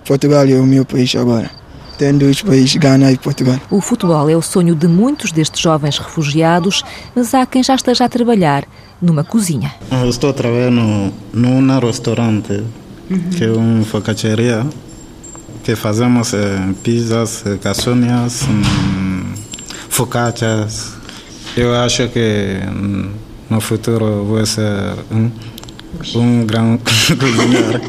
Portugal 0.06 0.46
é 0.48 0.56
o 0.56 0.66
meu 0.66 0.86
país 0.86 1.16
agora. 1.16 1.50
Tem 1.98 2.18
dois 2.18 2.42
países, 2.42 2.76
Ghana 2.76 3.12
e 3.12 3.18
Portugal. 3.18 3.58
O 3.70 3.80
futebol 3.80 4.30
é 4.30 4.36
o 4.36 4.42
sonho 4.42 4.76
de 4.76 4.88
muitos 4.88 5.32
destes 5.32 5.62
jovens 5.62 5.98
refugiados, 5.98 6.84
mas 7.16 7.34
há 7.34 7.46
quem 7.46 7.64
já 7.64 7.76
esteja 7.76 8.04
a 8.06 8.10
trabalhar 8.10 8.66
numa 9.02 9.24
cozinha. 9.24 9.74
Eu 9.90 10.10
estou 10.10 10.30
a 10.30 10.34
trabalhar 10.34 10.72
no, 10.72 11.14
num 11.34 11.80
restaurante, 11.80 12.64
que 13.38 13.46
é 13.46 13.52
uma 13.52 13.86
focacharia 13.86 14.66
que 15.66 15.76
fazemos 15.76 16.32
eh, 16.36 16.60
pizzas, 16.84 17.44
eh, 17.44 17.58
caçonhas, 17.60 18.44
hum, 18.44 19.34
focaccias. 19.90 20.94
Eu 21.58 21.74
acho 21.74 22.08
que 22.10 22.60
hum, 22.68 23.10
no 23.50 23.60
futuro 23.60 24.24
vou 24.26 24.46
ser 24.46 24.94
um, 25.12 25.32
um 26.16 26.46
grande 26.46 26.84
cozinheiro. 27.18 27.82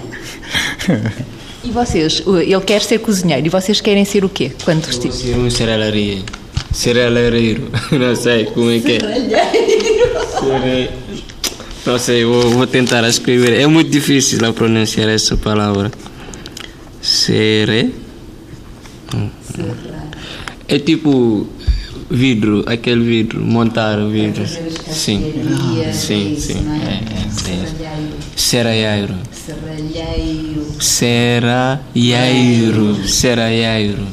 E 1.62 1.71
vocês? 1.71 2.23
Ele 2.27 2.61
quer 2.62 2.81
ser 2.81 2.99
cozinheiro 3.01 3.47
e 3.47 3.51
vocês 3.51 3.79
querem 3.83 4.07
ser 4.07 4.25
o 4.25 4.29
quê 4.31 4.53
quando 4.65 4.87
vestir? 4.87 5.12
Ser 5.12 5.37
um 5.37 5.51
cerealaria. 5.51 6.23
Cerealeiro. 6.73 7.71
Não 7.93 8.17
sei 8.17 8.47
como 8.47 8.71
é 8.71 8.81
que 8.81 8.93
é. 8.93 9.01
Cerealeiro. 10.41 10.93
Não 11.85 11.99
sei, 11.99 12.25
vou, 12.25 12.51
vou 12.51 12.67
tentar 12.67 13.07
escrever. 13.07 13.61
É 13.61 13.67
muito 13.67 13.91
difícil 13.91 14.45
a 14.45 14.53
pronunciar 14.53 15.09
essa 15.09 15.37
palavra. 15.37 15.93
Sere. 17.07 17.95
É 20.66 20.77
tipo 20.81 21.47
vidro, 22.11 22.64
aquele 22.66 23.05
vidro, 23.05 23.40
montar 23.40 23.97
o 24.01 24.11
vidro. 24.11 24.45
Sim, 24.45 25.33
sim, 25.92 26.37
sim. 26.37 26.66
É, 26.83 26.95
é, 27.05 27.66
Serralheiro. 28.35 29.14
Serralheiro. 30.81 30.83
Serralheiro. 33.07 34.05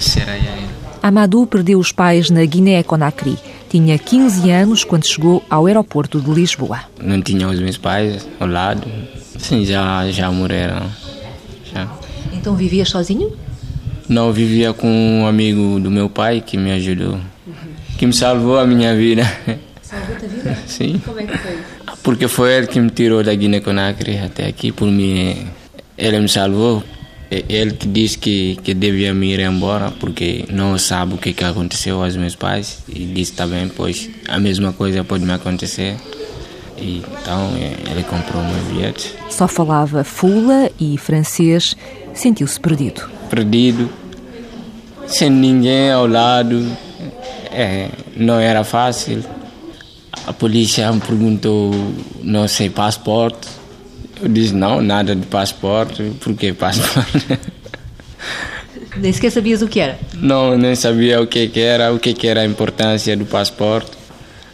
Serralheiro. 0.00 0.70
Amadou 1.02 1.46
perdeu 1.46 1.78
os 1.78 1.92
pais 1.92 2.30
na 2.30 2.42
Guiné-Conakry. 2.46 3.36
Tinha 3.68 3.98
15 3.98 4.50
anos 4.50 4.84
quando 4.84 5.06
chegou 5.06 5.44
ao 5.50 5.66
aeroporto 5.66 6.18
de 6.18 6.30
Lisboa. 6.30 6.80
Não 6.98 7.20
tinha 7.20 7.46
os 7.46 7.60
meus 7.60 7.76
pais 7.76 8.26
ao 8.40 8.48
lado. 8.48 8.90
Sim, 9.38 9.66
já, 9.66 10.10
já 10.10 10.30
morreram. 10.30 10.99
Então 12.40 12.56
vivias 12.56 12.88
sozinho? 12.88 13.36
Não, 14.08 14.32
vivia 14.32 14.72
com 14.72 14.88
um 14.88 15.26
amigo 15.26 15.78
do 15.78 15.90
meu 15.90 16.08
pai 16.08 16.40
que 16.40 16.56
me 16.56 16.72
ajudou. 16.72 17.12
Uhum. 17.12 17.52
Que 17.98 18.06
me 18.06 18.14
salvou 18.14 18.58
a 18.58 18.66
minha 18.66 18.96
vida. 18.96 19.30
Salvou 19.82 20.16
a 20.16 20.18
vida? 20.18 20.58
Sim. 20.66 21.00
Como 21.04 21.20
é 21.20 21.24
que 21.24 21.36
foi? 21.36 21.58
Porque 22.02 22.28
foi 22.28 22.52
ele 22.56 22.66
que 22.66 22.80
me 22.80 22.90
tirou 22.90 23.22
da 23.22 23.34
Guiné-Conakry 23.34 24.18
até 24.18 24.46
aqui. 24.46 24.72
Por 24.72 24.90
mim, 24.90 25.48
ele 25.98 26.18
me 26.18 26.28
salvou. 26.28 26.82
Ele 27.30 27.72
que 27.72 27.86
disse 27.86 28.16
que, 28.16 28.56
que 28.64 28.72
devia 28.72 29.12
me 29.12 29.34
ir 29.34 29.40
embora 29.40 29.92
porque 30.00 30.46
não 30.50 30.76
sabe 30.78 31.14
o 31.14 31.18
que, 31.18 31.34
que 31.34 31.44
aconteceu 31.44 32.02
aos 32.02 32.16
meus 32.16 32.34
pais. 32.34 32.78
E 32.88 33.04
disse 33.04 33.34
também, 33.34 33.68
pois 33.68 34.08
a 34.26 34.40
mesma 34.40 34.72
coisa 34.72 35.04
pode 35.04 35.24
me 35.24 35.32
acontecer. 35.32 35.96
Então 36.80 37.50
ele 37.90 38.02
comprou 38.02 38.42
meu 38.42 38.62
bilhete. 38.64 39.14
Só 39.28 39.46
falava 39.46 40.02
fula 40.02 40.70
e 40.80 40.96
francês, 40.96 41.76
sentiu-se 42.14 42.58
perdido. 42.58 43.08
Perdido, 43.28 43.90
sem 45.06 45.30
ninguém 45.30 45.90
ao 45.90 46.06
lado, 46.06 46.66
é, 47.50 47.88
não 48.16 48.38
era 48.38 48.64
fácil. 48.64 49.22
A 50.26 50.32
polícia 50.32 50.90
me 50.92 51.00
perguntou, 51.00 51.72
não 52.22 52.48
sei, 52.48 52.70
passaporte. 52.70 53.48
Eu 54.20 54.28
disse, 54.28 54.54
não, 54.54 54.80
nada 54.80 55.14
de 55.14 55.26
passaporte. 55.26 56.12
Por 56.20 56.34
que 56.34 56.52
passaporte? 56.52 57.38
Nem 58.96 59.12
sequer 59.12 59.30
sabias 59.30 59.62
o 59.62 59.68
que 59.68 59.80
era? 59.80 59.98
Não, 60.14 60.58
nem 60.58 60.74
sabia 60.74 61.20
o 61.20 61.26
que, 61.26 61.48
que 61.48 61.60
era, 61.60 61.92
o 61.92 61.98
que, 61.98 62.12
que 62.12 62.26
era 62.26 62.40
a 62.40 62.44
importância 62.44 63.16
do 63.16 63.24
passaporte. 63.24 63.99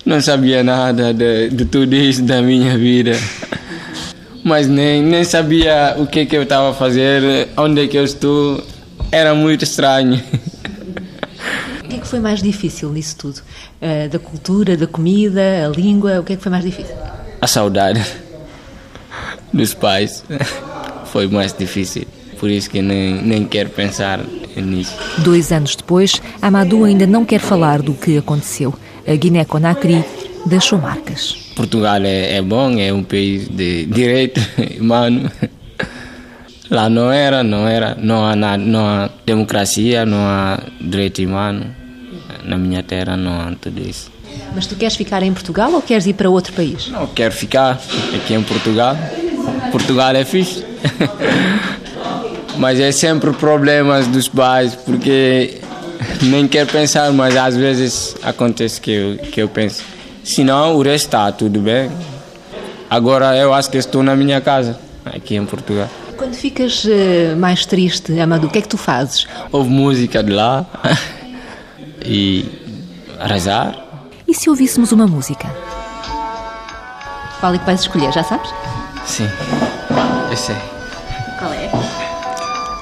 Não 0.06 0.20
sabia 0.20 0.62
nada 0.62 1.12
de, 1.12 1.48
de 1.48 1.64
tudo 1.64 1.92
isso 1.96 2.22
da 2.22 2.40
minha 2.40 2.78
vida. 2.78 3.18
Mas 4.44 4.68
nem, 4.68 5.02
nem 5.02 5.24
sabia 5.24 5.96
o 5.98 6.06
que, 6.06 6.24
que 6.24 6.36
eu 6.36 6.44
estava 6.44 6.70
a 6.70 6.72
fazer, 6.72 7.48
onde 7.56 7.84
é 7.84 7.88
que 7.88 7.98
eu 7.98 8.04
estou. 8.04 8.64
Era 9.10 9.34
muito 9.34 9.64
estranho. 9.64 10.22
O 11.84 11.88
que 11.88 11.96
é 11.96 11.98
que 11.98 12.06
foi 12.06 12.20
mais 12.20 12.40
difícil 12.40 12.92
nisso 12.92 13.16
tudo? 13.16 13.42
Uh, 13.82 14.08
da 14.08 14.18
cultura, 14.20 14.76
da 14.76 14.86
comida, 14.86 15.66
a 15.66 15.68
língua, 15.76 16.20
o 16.20 16.22
que 16.22 16.34
é 16.34 16.36
que 16.36 16.42
foi 16.42 16.52
mais 16.52 16.64
difícil? 16.64 16.94
A 17.40 17.46
saudade 17.48 18.00
dos 19.52 19.74
pais 19.74 20.24
foi 21.06 21.26
mais 21.26 21.52
difícil. 21.52 22.06
Por 22.38 22.48
isso 22.48 22.70
que 22.70 22.80
nem, 22.80 23.22
nem 23.22 23.44
quero 23.44 23.70
pensar 23.70 24.20
nisso. 24.56 24.94
Dois 25.18 25.50
anos 25.50 25.74
depois, 25.74 26.22
Amadou 26.40 26.84
ainda 26.84 27.06
não 27.08 27.24
quer 27.24 27.40
falar 27.40 27.82
do 27.82 27.92
que 27.92 28.18
aconteceu. 28.18 28.72
A 29.06 29.14
Guiné-Conakry 29.14 30.04
deixou 30.46 30.78
marcas. 30.78 31.36
Portugal 31.54 32.00
é, 32.04 32.36
é 32.36 32.42
bom, 32.42 32.78
é 32.78 32.92
um 32.92 33.02
país 33.02 33.48
de 33.48 33.86
direito 33.86 34.40
humano. 34.80 35.30
Lá 36.68 36.90
não 36.90 37.12
era, 37.12 37.44
não 37.44 37.68
era, 37.68 37.94
não 37.94 38.24
há, 38.24 38.34
nada, 38.34 38.62
não 38.62 38.84
há 38.84 39.08
democracia, 39.24 40.04
não 40.04 40.18
há 40.18 40.58
direito 40.80 41.22
humano. 41.22 41.66
Na 42.44 42.58
minha 42.58 42.82
terra 42.82 43.16
não 43.16 43.40
há 43.40 43.52
tudo 43.60 43.80
isso. 43.80 44.10
Mas 44.54 44.66
tu 44.66 44.74
queres 44.74 44.96
ficar 44.96 45.22
em 45.22 45.32
Portugal 45.32 45.72
ou 45.72 45.80
queres 45.80 46.06
ir 46.06 46.14
para 46.14 46.28
outro 46.28 46.52
país? 46.52 46.88
Não, 46.88 47.06
quero 47.06 47.32
ficar 47.32 47.80
aqui 48.14 48.34
em 48.34 48.42
Portugal. 48.42 48.96
Portugal 49.70 50.14
é 50.16 50.24
fixe. 50.24 50.64
mas 52.58 52.80
é 52.80 52.90
sempre 52.90 53.32
problemas 53.32 54.06
dos 54.06 54.28
pais, 54.28 54.74
porque 54.74 55.60
nem 56.22 56.46
quero 56.48 56.70
pensar, 56.70 57.12
mas 57.12 57.36
às 57.36 57.56
vezes 57.56 58.16
acontece 58.22 58.80
que 58.80 58.90
eu, 58.90 59.16
que 59.18 59.42
eu 59.42 59.48
penso. 59.48 59.82
Senão 60.24 60.76
o 60.76 60.82
resto 60.82 61.06
está 61.06 61.30
tudo 61.32 61.60
bem. 61.60 61.90
Agora 62.88 63.36
eu 63.36 63.52
acho 63.52 63.70
que 63.70 63.78
estou 63.78 64.02
na 64.02 64.14
minha 64.16 64.40
casa, 64.40 64.78
aqui 65.04 65.36
em 65.36 65.44
Portugal. 65.44 65.88
Quando 66.16 66.34
ficas 66.34 66.84
uh, 66.84 67.36
mais 67.36 67.66
triste, 67.66 68.18
Amado, 68.18 68.46
o 68.46 68.50
que 68.50 68.58
é 68.58 68.62
que 68.62 68.68
tu 68.68 68.78
fazes? 68.78 69.26
Ouve 69.52 69.68
música 69.68 70.22
de 70.22 70.32
lá 70.32 70.64
e 72.04 72.44
rezar. 73.20 73.76
E 74.26 74.34
se 74.34 74.48
ouvíssemos 74.48 74.92
uma 74.92 75.06
música? 75.06 75.48
Qual 77.38 77.54
é 77.54 77.58
que 77.58 77.66
vais 77.66 77.80
escolher, 77.80 78.12
já 78.12 78.24
sabes? 78.24 78.50
Sim, 79.04 79.28
eu 80.30 80.36
sei. 80.36 80.56
Qual 81.38 81.52
é? 81.52 81.70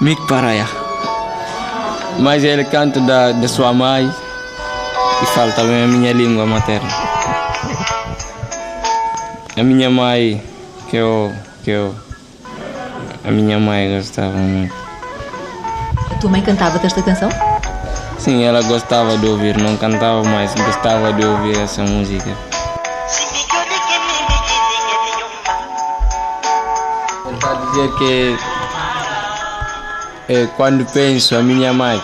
Mick 0.00 0.26
Paraia. 0.26 0.83
Mas 2.18 2.44
ele 2.44 2.64
canta 2.64 3.00
da, 3.00 3.32
da 3.32 3.48
sua 3.48 3.72
mãe 3.72 4.10
e 5.22 5.26
fala 5.26 5.52
também 5.52 5.84
a 5.84 5.86
minha 5.86 6.12
língua 6.12 6.46
materna. 6.46 6.88
A 9.56 9.62
minha 9.62 9.90
mãe, 9.90 10.42
que 10.90 10.96
eu, 10.96 11.32
que 11.62 11.70
eu 11.70 11.94
a 13.24 13.30
minha 13.30 13.58
mãe 13.58 13.96
gostava 13.96 14.36
muito. 14.36 14.74
A 16.10 16.14
tua 16.16 16.30
mãe 16.30 16.42
cantava 16.42 16.78
esta 16.84 17.02
canção? 17.02 17.30
Sim, 18.18 18.42
ela 18.42 18.62
gostava 18.62 19.16
de 19.16 19.26
ouvir, 19.26 19.56
não 19.56 19.76
cantava 19.76 20.22
mais, 20.24 20.54
gostava 20.54 21.12
de 21.12 21.24
ouvir 21.24 21.58
essa 21.58 21.82
música. 21.82 22.30
Para 27.40 27.54
dizer 27.54 27.94
que 27.98 28.53
é, 30.28 30.46
quando 30.56 30.84
penso 30.92 31.36
a 31.36 31.42
minha 31.42 31.72
mãe, 31.72 32.00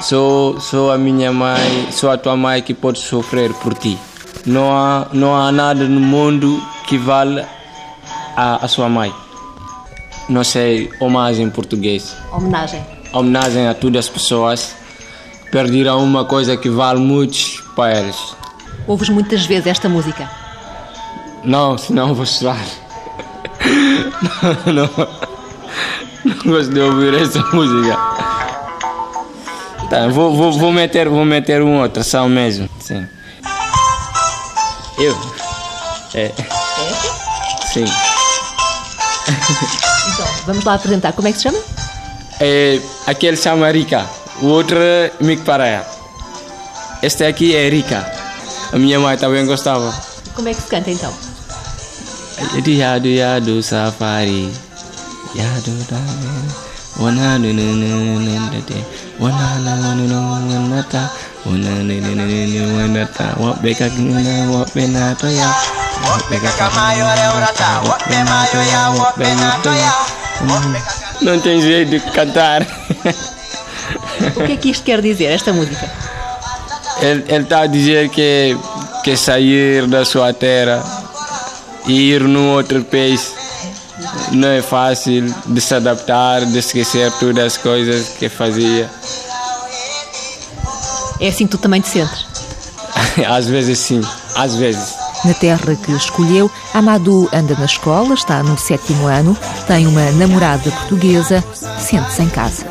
sou, 0.00 0.60
sou 0.60 0.90
a 0.92 0.98
minha 0.98 1.32
mãe, 1.32 1.88
sou 1.90 2.10
a 2.10 2.18
tua 2.18 2.36
mãe 2.36 2.62
que 2.62 2.74
pode 2.74 2.98
sofrer 2.98 3.52
por 3.54 3.74
ti. 3.74 3.98
Não 4.46 4.76
há, 4.76 5.06
não 5.12 5.34
há 5.34 5.50
nada 5.50 5.84
no 5.84 6.00
mundo 6.00 6.62
que 6.86 6.98
vale 6.98 7.44
a, 8.36 8.64
a 8.64 8.68
sua 8.68 8.88
mãe 8.88 9.12
não 10.28 10.44
sei, 10.44 10.90
homenagem 11.00 11.46
em 11.46 11.50
português. 11.50 12.16
Homenagem. 12.32 12.84
Homenagem 13.12 13.68
a 13.68 13.74
todas 13.74 14.06
as 14.06 14.10
pessoas 14.10 14.74
perderam 15.50 16.02
uma 16.02 16.24
coisa 16.24 16.56
que 16.56 16.68
vale 16.68 17.00
muito 17.00 17.62
para 17.76 18.00
eles. 18.00 18.34
Ouves 18.86 19.08
muitas 19.08 19.46
vezes 19.46 19.66
esta 19.66 19.88
música? 19.88 20.28
Não, 21.44 21.78
senão 21.78 22.14
vou 22.14 22.26
chorar. 22.26 22.64
não, 24.66 24.72
não, 24.74 25.08
não 26.24 26.52
gosto 26.52 26.72
de 26.72 26.80
ouvir 26.80 27.14
essa 27.14 27.40
música. 27.52 27.96
Tá, 29.90 30.08
vou, 30.08 30.34
vou, 30.34 30.52
vou, 30.52 30.72
meter, 30.72 31.08
vou 31.08 31.24
meter 31.24 31.62
uma 31.62 31.82
outra, 31.82 32.02
só 32.02 32.26
mesmo. 32.28 32.68
Sim. 32.80 33.06
Eu? 34.98 35.16
É. 36.14 36.32
Sim. 37.72 37.84
Então, 40.12 40.26
vamos 40.46 40.64
lá 40.64 40.74
apresentar. 40.74 41.12
Como 41.12 41.28
é 41.28 41.32
que 41.32 41.38
se 41.38 41.44
chama? 41.44 41.58
É, 42.40 42.80
aquele 43.06 43.36
chama 43.36 43.70
Rica, 43.70 44.04
o 44.42 44.46
outro 44.46 44.78
é 44.78 45.12
Mick 45.20 45.42
Paraia. 45.42 45.84
Este 47.02 47.24
aqui 47.24 47.54
é 47.54 47.68
Rica. 47.68 48.10
A 48.72 48.78
minha 48.78 48.98
mãe 48.98 49.16
também 49.16 49.46
gostava. 49.46 49.94
Como 50.34 50.48
é 50.48 50.54
que 50.54 50.60
se 50.60 50.68
canta 50.68 50.90
então? 50.90 51.12
Yadu 52.66 53.08
yadu 53.08 53.62
safari 53.62 54.50
não 71.20 71.40
tem 71.40 71.60
jeito 71.60 71.90
de 71.90 72.00
cantar. 72.12 72.66
O 74.36 74.46
que 74.46 74.52
é 74.52 74.56
que 74.56 74.70
isto 74.70 74.84
quer 74.84 75.00
dizer, 75.00 75.26
esta 75.26 75.52
música? 75.52 75.90
Ele 77.00 77.42
está 77.42 77.62
a 77.62 77.66
dizer 77.66 78.08
que, 78.08 78.56
que 79.02 79.16
sair 79.16 79.86
da 79.86 80.04
sua 80.04 80.32
terra 80.32 80.82
e 81.86 82.12
ir 82.12 82.22
num 82.22 82.52
outro 82.52 82.84
país 82.84 83.43
não 84.32 84.48
é 84.48 84.62
fácil 84.62 85.32
de 85.46 85.60
se 85.60 85.74
adaptar, 85.74 86.44
de 86.44 86.58
esquecer 86.58 87.10
todas 87.18 87.44
as 87.44 87.56
coisas 87.56 88.08
que 88.10 88.28
fazia. 88.28 88.90
É 91.20 91.28
assim 91.28 91.46
que 91.46 91.52
tu 91.52 91.58
também 91.58 91.80
te 91.80 91.88
sentes? 91.88 92.26
às 93.26 93.46
vezes 93.46 93.78
sim, 93.78 94.00
às 94.36 94.56
vezes. 94.56 94.94
Na 95.24 95.32
terra 95.32 95.74
que 95.74 95.92
escolheu, 95.92 96.50
Amadou 96.74 97.28
anda 97.32 97.54
na 97.54 97.64
escola, 97.64 98.14
está 98.14 98.42
no 98.42 98.58
sétimo 98.58 99.06
ano, 99.06 99.36
tem 99.66 99.86
uma 99.86 100.10
namorada 100.12 100.70
portuguesa, 100.70 101.42
sente-se 101.78 102.22
em 102.22 102.28
casa. 102.28 102.66